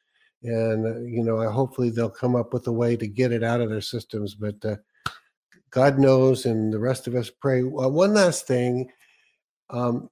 [0.44, 3.44] and uh, you know, I hopefully they'll come up with a way to get it
[3.44, 4.34] out of their systems.
[4.34, 4.78] But uh,
[5.72, 7.64] God knows, and the rest of us pray.
[7.64, 8.90] Uh, one last thing.
[9.72, 10.10] Um,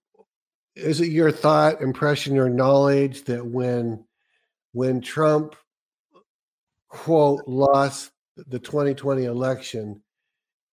[0.76, 4.04] is it your thought, impression, or knowledge that when
[4.74, 5.56] when Trump
[6.90, 10.02] quote lost the 2020 election,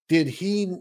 [0.09, 0.77] did he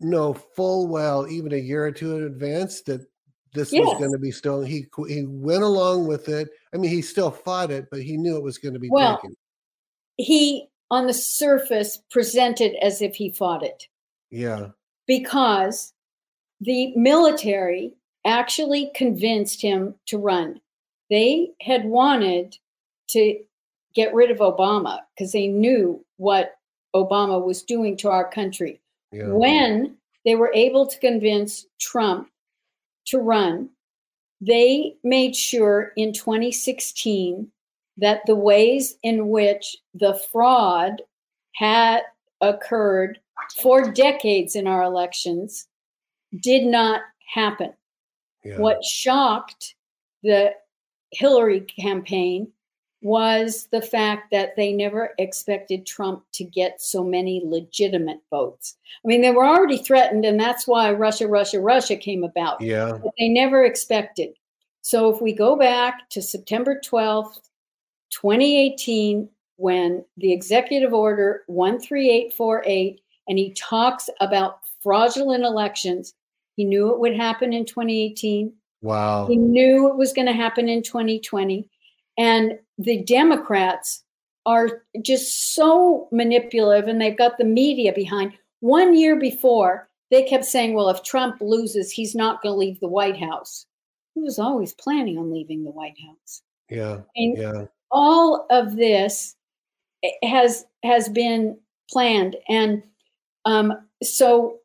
[0.00, 3.06] know full well, even a year or two in advance, that
[3.54, 3.88] this Yes.
[3.88, 4.66] was going to be stolen.
[4.66, 6.48] He he went along with it.
[6.74, 9.16] I mean, he still fought it, but he knew it was going to be Well,
[9.16, 9.36] taken.
[10.16, 13.88] He, on the surface, presented as if he fought it
[14.30, 14.68] Yeah,
[15.06, 15.92] because
[16.60, 17.94] the military
[18.24, 20.60] actually convinced him to run.
[21.10, 22.56] They had wanted
[23.10, 23.38] to
[23.94, 26.56] get rid of Obama because they knew what
[26.94, 28.80] Obama was doing to our country.
[29.12, 29.28] yeah.
[29.28, 32.30] when they were able to convince Trump
[33.06, 33.68] to run,
[34.40, 37.50] they made sure in 2016
[37.98, 41.02] that the ways in which the fraud
[41.54, 42.02] had
[42.40, 43.18] occurred
[43.60, 45.68] for decades in our elections
[46.40, 47.72] did not happen.
[48.44, 48.58] yeah.
[48.58, 49.74] What shocked
[50.22, 50.52] the
[51.12, 52.48] Hillary campaign
[53.04, 58.76] was the fact that they never expected Trump to get so many legitimate votes.
[59.04, 62.62] I mean, they were already threatened, and that's why Russia, Russia, Russia came about.
[62.62, 64.30] Yeah, But they never expected.
[64.80, 67.40] So if we go back to September 12th,
[68.10, 76.14] 2018, when the executive order 13848 and he talks about fraudulent elections,
[76.56, 78.50] he knew it would happen in 2018.
[78.80, 79.26] wow.
[79.26, 81.68] He knew it was going to happen in 2020.
[82.16, 84.02] And the Democrats
[84.46, 88.32] are just so manipulative and they've got the media behind.
[88.60, 92.80] One year before, they kept saying, well, if Trump loses, he's not going to leave
[92.80, 93.66] the White House.
[94.14, 96.42] He was always planning on leaving the White House.
[96.70, 99.36] Yeah, And yeah, all of this
[100.22, 101.58] has has been
[101.90, 102.82] planned and
[103.44, 103.72] um,
[104.02, 104.58] so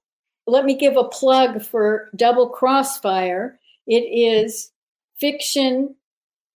[0.48, 4.72] let me give a plug for double crossfire it is
[5.20, 5.96] fiction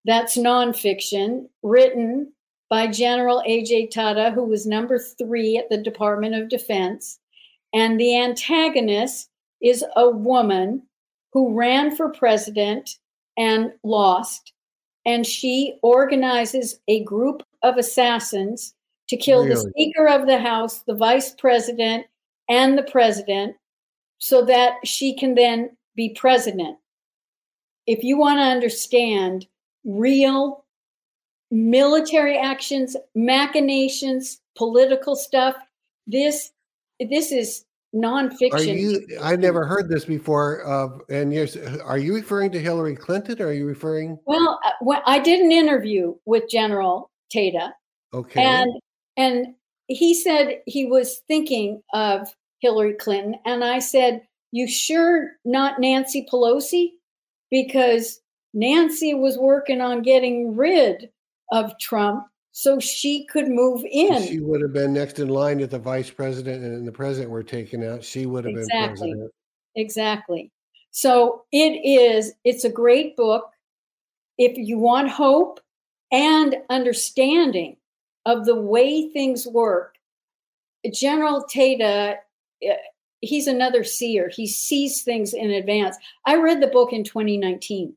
[0.06, 2.32] that's nonfiction written
[2.70, 7.20] by general aj tata who was number three at the department of defense.
[7.74, 9.30] And the antagonist
[9.62, 10.84] is a woman
[11.32, 12.98] who ran for president
[13.38, 14.54] and lost.
[15.06, 18.74] And she organizes a group of assassins
[19.10, 22.06] to kill the Speaker of the House, the Vice President,
[22.50, 23.56] and the President
[24.18, 26.78] so that she can then be president.
[27.86, 29.46] If you want to understand
[29.86, 30.66] real
[31.52, 35.56] military actions, machinations, political stuff,
[36.08, 36.52] this
[37.00, 37.66] this is
[37.96, 38.54] nonfiction.
[38.54, 39.08] Are you?
[39.22, 40.62] I never heard this before.
[40.62, 41.48] Of and you're,
[41.84, 43.42] are you referring to Hillary Clinton?
[43.42, 44.18] Or are you referring?
[44.26, 47.74] Well, uh, when- I did an interview with General Tata,
[48.14, 48.44] Okay.
[48.44, 48.72] and
[49.18, 49.56] and
[49.88, 56.26] he said he was thinking of Hillary Clinton, and I said, "You sure not Nancy
[56.32, 56.92] Pelosi?"
[57.52, 58.22] Because
[58.54, 61.10] Nancy was working on getting rid
[61.52, 64.22] of Trump so she could move in.
[64.28, 67.44] She would have been next in line if the vice president and the president were
[67.44, 68.04] taken out.
[68.04, 69.10] She would have Exactly.
[69.10, 69.32] been president.
[69.76, 70.52] Exactly.
[70.92, 73.50] So it is, it's a great book.
[74.38, 75.60] If you want hope
[76.12, 77.78] and understanding
[78.28, 79.96] of the way things work,
[80.92, 82.18] General Tata,
[82.62, 82.76] eh,
[83.22, 84.30] he's another seer.
[84.30, 85.98] He sees things in advance.
[86.28, 87.96] I read the book in 2019.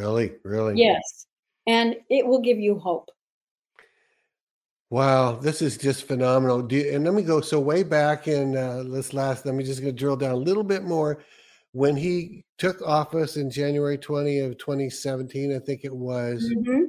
[0.00, 0.76] Really, really.
[0.78, 1.26] Yes.
[1.66, 3.10] And it will give you hope.
[4.88, 6.62] Wow, this is just phenomenal.
[6.62, 9.44] Do you, and let me go so way back in uh, this last.
[9.44, 11.22] Let me just go drill down a little bit more.
[11.72, 16.50] When he took office in January 20 of 2017, I think it was.
[16.56, 16.86] Mhm.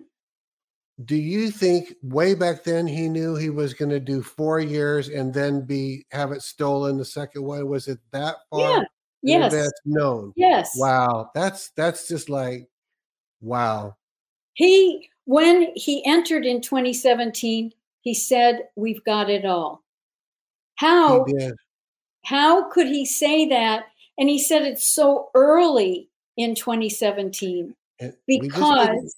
[1.04, 5.10] Do you think way back then he knew he was going to do four years
[5.10, 7.68] and then be have it stolen the second one?
[7.68, 8.78] Was it that far?
[8.78, 8.84] Yeah.
[9.24, 9.54] Yes.
[9.54, 10.34] advance known.
[10.36, 10.72] Yes.
[10.78, 12.68] Wow, that's that's just like
[13.42, 13.96] wow.
[14.54, 19.84] He, when he entered in 2017, he said, We've got it all.
[20.76, 21.26] How,
[22.26, 23.86] how could he say that?
[24.18, 29.16] And he said it so early in 2017 And we just because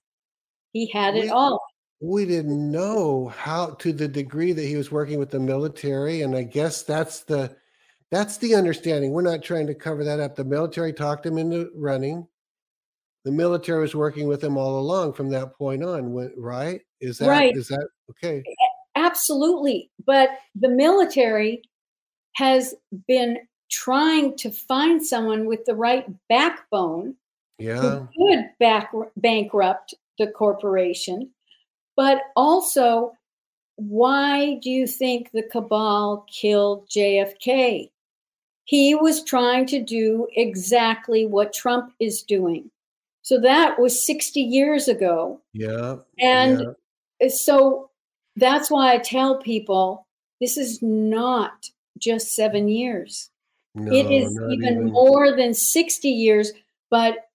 [0.72, 1.62] he had it we- all.
[2.02, 6.36] we didn't know how to the degree that he was working with the military and
[6.36, 7.56] i guess that's the
[8.12, 11.70] that's the understanding we're not trying to cover that up the military talked him into
[11.76, 12.28] running
[13.26, 17.26] the military was working with him all along from that point on right is that
[17.26, 17.56] is Right.
[17.56, 18.44] is that okay
[18.96, 19.90] Absolutely.
[20.06, 21.62] But the military
[22.36, 22.76] has
[23.08, 23.38] been
[23.72, 27.16] trying to find someone with the right backbone
[27.60, 31.30] yeah who could back, bankrupt the corporation.
[31.96, 33.14] But also,
[33.76, 37.90] why do you think the cabal killed JFK?
[38.66, 42.70] He was trying to do exactly what Trump is doing.
[43.24, 45.42] So that was 60 years ago.
[45.54, 47.28] yeah And yeah.
[47.28, 47.90] Uh, so
[48.36, 50.08] that's why I tell people
[50.40, 53.30] this is not just seven years.
[53.76, 56.52] no, it is not even, more than 60 years,
[56.90, 57.30] but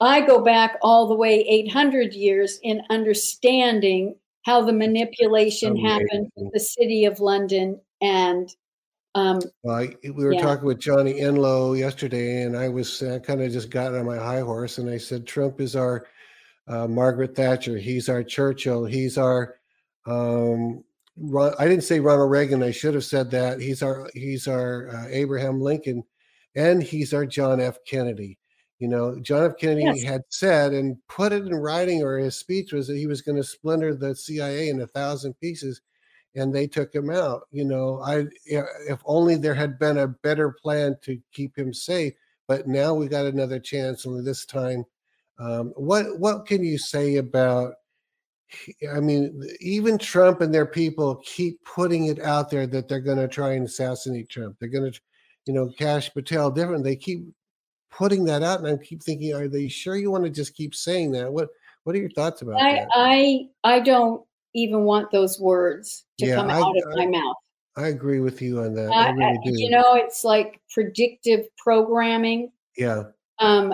[0.00, 5.86] I go back all the way 800 years in understanding how the manipulation Amazing.
[5.86, 7.80] happened in the city of London.
[8.00, 8.54] And
[9.18, 10.40] um, Well, I, we were Yeah.
[10.42, 14.16] talking with Johnny Enlow yesterday, and I was uh, kind of just got on my
[14.16, 16.06] high horse, and I said Trump is our
[16.68, 19.56] uh, Margaret Thatcher, he's our Churchill, he's our.
[20.06, 20.84] Um,
[21.16, 22.62] Ron, I didn't say Ronald Reagan.
[22.62, 23.60] I should have said that.
[23.60, 26.04] He's our he's our uh, Abraham Lincoln,
[26.54, 27.78] and he's our John F.
[27.86, 28.38] Kennedy.
[28.78, 29.56] You know, John F.
[29.58, 30.02] Kennedy Yes.
[30.04, 33.36] had said and put it in writing, or his speech was that he was going
[33.36, 35.80] to splinter the CIA in a thousand pieces
[36.38, 37.42] and they took him out.
[37.50, 42.14] You know, I if only there had been a better plan to keep him safe.
[42.46, 44.84] But now we got another chance, only this time.
[45.38, 47.74] Um, what what can you say about?
[48.90, 53.18] I mean, even Trump and their people keep putting it out there that they're going
[53.18, 54.56] to try and assassinate Trump.
[54.58, 55.00] They're going to,
[55.44, 56.84] you know, Kash Patel different.
[56.84, 57.26] They keep
[57.90, 60.74] putting that out, and I keep thinking, are they sure you want to just keep
[60.74, 61.30] saying that?
[61.30, 61.48] What
[61.84, 62.88] What are your thoughts about I, that?
[62.94, 64.22] I, I don't
[64.58, 67.36] even want those words to Yeah, come I- out of I- my mouth.
[67.76, 68.90] I agree with you on that.
[68.90, 69.52] I I, really do.
[69.62, 72.50] you know, it's like predictive programming.
[72.76, 73.04] yeah.
[73.38, 73.72] Um,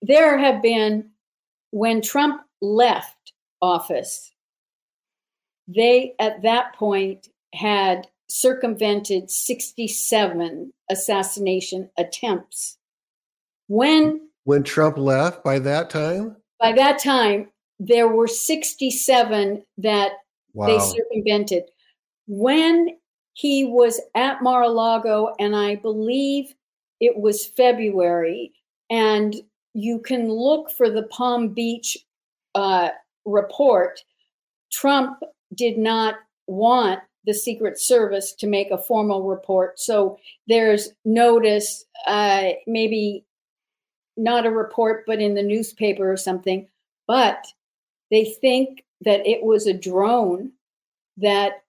[0.00, 1.10] there have been,
[1.70, 4.32] when Trump left office,
[5.68, 12.78] they at that point had circumvented 67 assassination attempts.
[13.68, 17.50] When When Trump left, by that time, by that time
[17.80, 20.12] there were 67 that
[20.52, 20.66] wow.
[20.66, 21.64] they circumvented.
[22.28, 22.98] When
[23.32, 26.54] he was at Mar-a-Lago, and I believe
[27.00, 28.52] it was February,
[28.90, 29.34] and
[29.72, 31.96] you can look for the Palm Beach
[32.54, 32.90] uh,
[33.24, 34.00] report.
[34.70, 35.20] Trump
[35.54, 36.16] did not
[36.46, 43.24] want the Secret Service to make a formal report, so there's notice, uh, maybe
[44.18, 46.68] not a report, but in the newspaper or something.
[47.06, 47.46] But
[48.10, 50.52] they think that it was a drone
[51.16, 51.62] that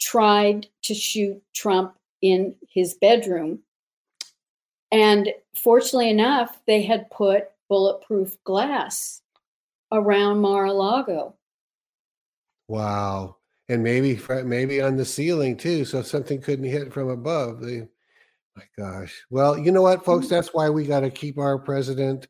[0.00, 3.60] tried to shoot Trump in his bedroom.
[4.90, 9.20] And fortunately enough, they had put bulletproof glass
[9.92, 11.34] around Mar a Lago.
[12.68, 13.36] Wow.
[13.68, 17.60] And maybe maybe on the ceiling too, so something couldn't hit from above.
[17.60, 17.86] They,
[18.56, 19.22] my gosh.
[19.28, 20.26] Well, you know what, folks?
[20.26, 20.34] Mm-hmm.
[20.34, 22.28] That's why we got to keep our president,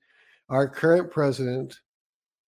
[0.48, 1.78] our current president,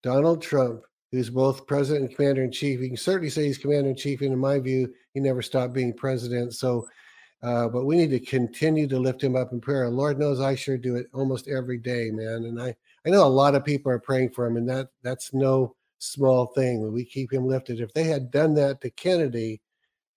[0.02, 2.80] Donald Trump, who's both president and commander in chief.
[2.80, 5.72] You can certainly say he's commander in chief, and in my view, he never stopped
[5.72, 6.54] being president.
[6.54, 6.88] So,
[7.42, 9.88] uh, but we need to continue to lift him up in prayer.
[9.88, 12.44] Lord knows I sure do it almost every day, man.
[12.44, 12.76] And I,
[13.06, 16.46] I know a lot of people are praying for him, and that that's no small
[16.46, 16.80] thing.
[16.80, 19.60] When we keep him lifted, if they had done that to Kennedy,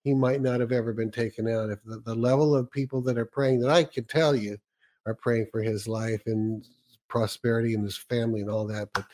[0.03, 1.69] he might not have ever been taken out.
[1.69, 4.57] If the, the level of people that are praying that I can tell you
[5.05, 6.65] are praying for his life and
[7.13, 8.89] prosperity and his family and all that.
[8.91, 9.05] But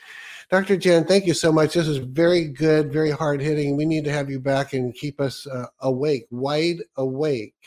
[0.50, 0.78] Dr.
[0.78, 1.74] Jan, thank you so much.
[1.74, 3.76] This is very good, very hard hitting.
[3.76, 7.54] We need to have you back and keep us uh, awake, wide awake.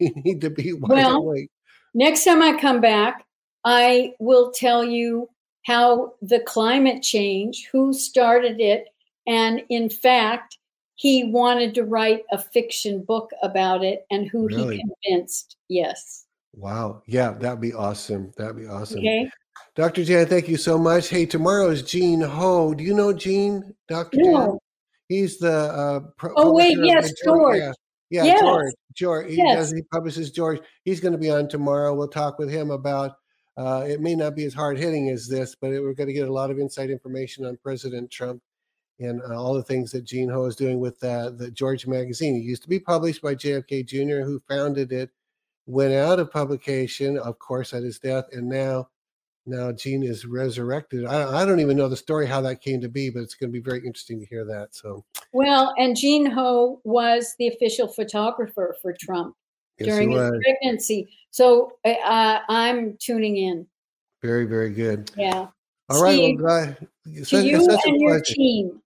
[0.00, 1.50] We need to be wide Well, awake.
[1.94, 3.24] Next time I come back,
[3.64, 5.28] I will tell you
[5.64, 8.88] how the climate change, who started it,
[9.28, 10.58] and in fact,
[10.96, 14.78] he wanted to write a fiction book about it and who Really?
[14.78, 15.56] he convinced.
[15.68, 16.26] Yes.
[16.54, 17.02] Wow.
[17.06, 18.32] Yeah, that'd be awesome.
[18.36, 18.98] That'd be awesome.
[18.98, 19.30] Okay.
[19.74, 20.04] Dr.
[20.04, 21.08] Jan, thank you so much.
[21.08, 22.74] Hey, tomorrow is Gene Ho.
[22.74, 24.18] Do you know Gene, Dr.
[24.18, 24.32] Jan?
[24.32, 24.58] No.
[25.08, 27.58] He's the uh, pro- Oh, wait, yes, George.
[27.58, 27.72] Yeah,
[28.10, 28.40] yeah Yes.
[28.40, 28.72] George.
[28.94, 29.30] George.
[29.30, 29.56] He Yes.
[29.56, 29.72] does.
[29.72, 30.60] He publishes George.
[30.84, 31.94] He's going to be on tomorrow.
[31.94, 33.12] We'll talk with him about.
[33.58, 36.14] Uh, it may not be as hard hitting as this, but it, we're going to
[36.14, 38.42] get a lot of inside information on President Trump
[38.98, 42.36] and uh, all the things that Gene Ho is doing with uh, the George magazine.
[42.36, 45.10] It used to be published by JFK Jr., who founded it,
[45.66, 48.88] went out of publication, of course, at his death, and now
[49.46, 51.04] now Gene is resurrected.
[51.04, 53.50] I, I don't even know the story how that came to be, but it's going
[53.50, 54.74] to be very interesting to hear that.
[54.74, 59.34] So Well, and Gene Ho was the official photographer for Trump
[59.78, 61.08] yes, during his pregnancy.
[61.30, 63.66] So uh, I'm tuning in.
[64.22, 65.10] very very good.
[65.16, 65.48] Yeah.
[65.88, 66.88] All right, Steve, well, God,
[67.26, 68.80] To you and your team,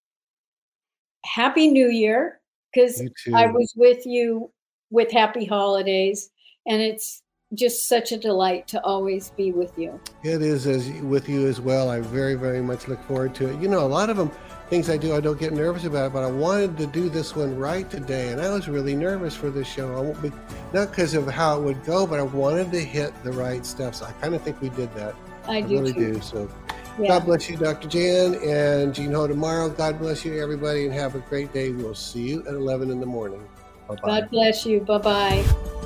[1.25, 2.41] Happy New Year.
[2.75, 3.03] Because
[3.33, 4.51] I was with you
[4.91, 6.29] with Happy Holidays,
[6.67, 7.23] and it's
[7.57, 9.99] just such a delight to always be with you.
[10.23, 11.91] It is as with you as well.
[11.91, 13.61] I very, very much look forward to it.
[13.61, 14.31] You know, a lot of them
[14.69, 17.57] things I do, I don't get nervous about, but I wanted to do this one
[17.57, 19.97] right today, and I was really nervous for this show.
[19.97, 20.33] I won't be,
[20.73, 23.95] not because of how it would go, but I wanted to hit the right stuff.
[23.95, 25.15] So I kind of think we did that.
[25.47, 26.15] I, I, do really too.
[26.15, 26.21] do.
[26.21, 26.51] So
[26.99, 27.09] Yeah.
[27.09, 27.89] God bless you, Dr.
[27.89, 29.69] Jan and Gene Ho tomorrow.
[29.69, 31.71] God bless you, everybody, and have a great day.
[31.71, 33.47] We'll see you at 11 in the morning.
[33.87, 34.21] Bye bye.
[34.21, 34.81] God bless you.
[34.81, 35.86] Bye bye.